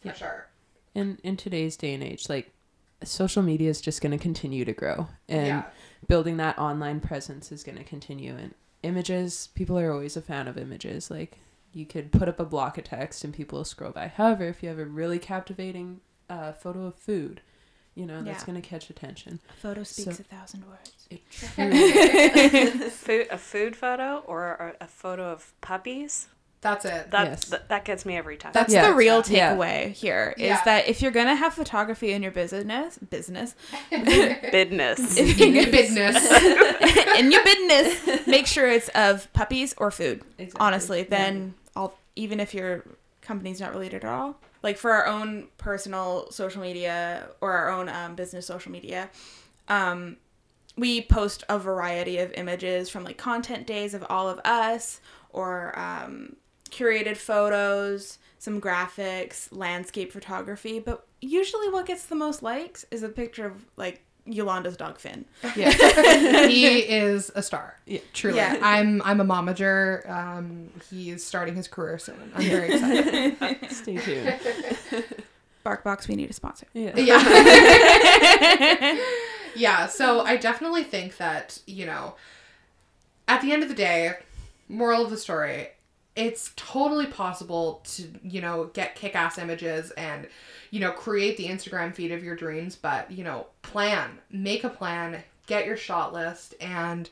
for 0.00 0.08
Yeah. 0.08 0.14
sure 0.14 0.46
in 0.94 1.18
in 1.22 1.36
today's 1.36 1.76
day 1.76 1.94
and 1.94 2.02
age, 2.02 2.28
like 2.28 2.50
social 3.04 3.42
media 3.42 3.70
is 3.70 3.80
just 3.80 4.00
going 4.00 4.12
to 4.12 4.18
continue 4.18 4.64
to 4.64 4.72
grow, 4.72 5.08
and 5.28 5.64
building 6.08 6.36
that 6.38 6.58
online 6.58 7.00
presence 7.00 7.52
is 7.52 7.62
going 7.62 7.78
to 7.78 7.84
continue. 7.84 8.34
And 8.36 8.54
images, 8.82 9.48
people 9.54 9.78
are 9.78 9.92
always 9.92 10.16
a 10.16 10.22
fan 10.22 10.48
of 10.48 10.56
images. 10.58 11.10
Like 11.10 11.38
you 11.72 11.86
could 11.86 12.12
put 12.12 12.28
up 12.28 12.40
a 12.40 12.44
block 12.44 12.78
of 12.78 12.84
text 12.84 13.24
and 13.24 13.32
people 13.34 13.58
will 13.58 13.64
scroll 13.64 13.92
by. 13.92 14.08
However, 14.08 14.44
if 14.48 14.62
you 14.62 14.68
have 14.68 14.78
a 14.78 14.84
really 14.84 15.18
captivating 15.18 16.00
uh, 16.28 16.52
photo 16.52 16.86
of 16.86 16.94
food, 16.96 17.40
you 17.94 18.06
know 18.06 18.22
that's 18.22 18.42
Yeah. 18.42 18.46
going 18.46 18.62
to 18.62 18.66
catch 18.68 18.88
attention. 18.90 19.40
A 19.48 19.52
photo 19.60 19.82
speaks 19.82 20.16
So- 20.16 20.22
a 20.22 20.24
thousand 20.36 20.64
words. 20.66 20.92
It 21.10 21.22
truly, 21.30 22.70
food, 22.90 23.26
a 23.30 23.38
food 23.38 23.74
photo 23.76 24.18
or 24.26 24.74
a, 24.80 24.84
a 24.84 24.86
photo 24.86 25.30
of 25.30 25.52
puppies. 25.60 26.28
That's 26.62 26.84
it. 26.84 27.10
That, 27.10 27.26
Yes. 27.28 27.44
that 27.46 27.68
that 27.70 27.84
gets 27.86 28.04
me 28.04 28.16
every 28.18 28.36
time. 28.36 28.52
That's 28.52 28.72
Yeah. 28.72 28.90
the 28.90 28.94
real 28.94 29.22
Yeah. 29.26 29.54
takeaway 29.56 29.92
here 29.92 30.34
is 30.36 30.42
Yeah. 30.42 30.60
that 30.66 30.88
if 30.88 31.00
you're 31.00 31.10
gonna 31.10 31.34
have 31.34 31.54
photography 31.54 32.12
in 32.12 32.22
your 32.22 32.32
business, 32.32 32.98
business, 32.98 33.54
business. 33.90 35.16
if 35.18 35.38
you're 35.38 35.66
Business. 35.70 36.30
in 37.18 37.30
your 37.32 37.42
business, 37.44 38.26
make 38.26 38.46
sure 38.46 38.68
it's 38.70 38.88
of 38.90 39.32
puppies 39.32 39.74
or 39.78 39.90
food. 39.90 40.22
Exactly. 40.38 40.60
Honestly, 40.60 40.98
Yeah. 41.00 41.06
then 41.08 41.54
I'll 41.74 41.94
even 42.16 42.40
if 42.40 42.52
your 42.52 42.84
company's 43.22 43.60
not 43.60 43.72
related 43.72 44.04
at 44.04 44.10
all. 44.10 44.36
Like 44.62 44.76
for 44.76 44.90
our 44.92 45.06
own 45.06 45.48
personal 45.56 46.30
social 46.30 46.60
media 46.60 47.28
or 47.40 47.52
our 47.52 47.70
own 47.70 47.88
um, 47.88 48.14
business 48.16 48.46
social 48.46 48.70
media, 48.70 49.08
um, 49.68 50.18
we 50.76 51.00
post 51.00 51.44
a 51.48 51.58
variety 51.58 52.18
of 52.18 52.32
images 52.32 52.90
from 52.90 53.04
like 53.04 53.16
content 53.16 53.66
days 53.66 53.94
of 53.94 54.04
all 54.10 54.28
of 54.28 54.38
us 54.44 55.00
or 55.30 55.78
um, 55.78 56.36
curated 56.70 57.16
photos, 57.16 58.18
some 58.38 58.60
graphics, 58.60 59.48
landscape 59.50 60.12
photography. 60.12 60.78
But 60.78 61.06
usually, 61.20 61.68
what 61.68 61.86
gets 61.86 62.06
the 62.06 62.14
most 62.14 62.42
likes 62.42 62.86
is 62.90 63.02
a 63.02 63.08
picture 63.08 63.46
of 63.46 63.64
like 63.76 64.02
Yolanda's 64.26 64.76
dog 64.76 64.98
Finn. 64.98 65.24
yeah, 65.56 65.70
he 66.46 66.66
is 66.78 67.30
a 67.34 67.42
star. 67.42 67.76
Yeah. 67.86 68.00
Truly. 68.12 68.36
Yeah. 68.36 68.58
I'm 68.62 69.02
I'm 69.02 69.20
a 69.20 69.24
momager. 69.24 70.08
Um 70.08 70.70
he's 70.90 71.24
starting 71.24 71.54
his 71.54 71.68
career 71.68 71.98
soon. 71.98 72.32
I'm 72.34 72.42
very 72.42 72.72
excited. 72.74 73.70
stay 73.70 73.96
tuned. 73.96 74.34
Barkbox, 75.64 76.08
we 76.08 76.16
need 76.16 76.30
a 76.30 76.32
sponsor. 76.32 76.66
Yeah, 76.72 76.96
yeah. 76.96 77.20
yeah, 79.54 79.86
so 79.88 80.20
I 80.22 80.38
definitely 80.38 80.84
think 80.84 81.18
that, 81.18 81.58
you 81.66 81.84
know, 81.84 82.14
at 83.28 83.42
the 83.42 83.52
end 83.52 83.62
of 83.62 83.68
the 83.68 83.74
day, 83.74 84.14
moral 84.70 85.04
of 85.04 85.10
the 85.10 85.18
story, 85.18 85.68
it's 86.20 86.52
totally 86.54 87.06
possible 87.06 87.80
to, 87.84 88.08
you 88.22 88.42
know, 88.42 88.70
get 88.74 88.94
kick 88.94 89.16
ass 89.16 89.38
images 89.38 89.90
and, 89.92 90.28
you 90.70 90.78
know, 90.78 90.92
create 90.92 91.38
the 91.38 91.46
Instagram 91.46 91.94
feed 91.94 92.12
of 92.12 92.22
your 92.22 92.36
dreams, 92.36 92.76
but, 92.76 93.10
you 93.10 93.24
know, 93.24 93.46
plan, 93.62 94.18
make 94.30 94.62
a 94.62 94.68
plan, 94.68 95.22
get 95.46 95.66
your 95.66 95.76
shot 95.76 96.12
list 96.12 96.54
and 96.60 97.08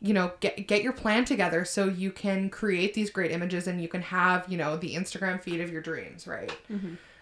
you 0.00 0.14
know 0.14 0.30
get 0.38 0.68
get 0.68 0.82
your 0.82 0.92
plan 0.92 1.24
together 1.24 1.64
so 1.64 1.86
you 1.86 2.10
can 2.12 2.48
create 2.48 2.94
these 2.94 3.10
great 3.10 3.32
images 3.32 3.66
and 3.66 3.82
you 3.82 3.88
can 3.88 4.00
have 4.00 4.48
you 4.48 4.56
know 4.56 4.76
the 4.76 4.94
instagram 4.94 5.42
feed 5.42 5.60
of 5.60 5.70
your 5.70 5.82
dreams 5.82 6.26
right? 6.26 6.52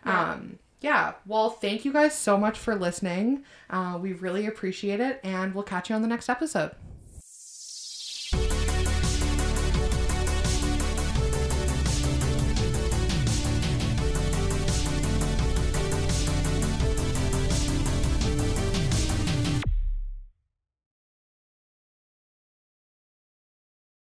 Um 0.05 0.59
yeah. 0.83 1.15
Well 1.25 1.51
thank 1.51 1.85
you 1.87 1.93
guys 1.93 2.17
so 2.17 2.37
much 2.37 2.59
for 2.59 2.75
listening. 2.77 3.45
Uh, 3.71 3.99
we 4.01 4.13
really 4.13 4.47
appreciate 4.47 5.01
it 5.01 5.21
and 5.25 5.55
we'll 5.55 5.65
catch 5.65 5.89
you 5.89 5.97
on 5.97 6.03
the 6.03 6.09
next 6.09 6.29
episode 6.29 6.73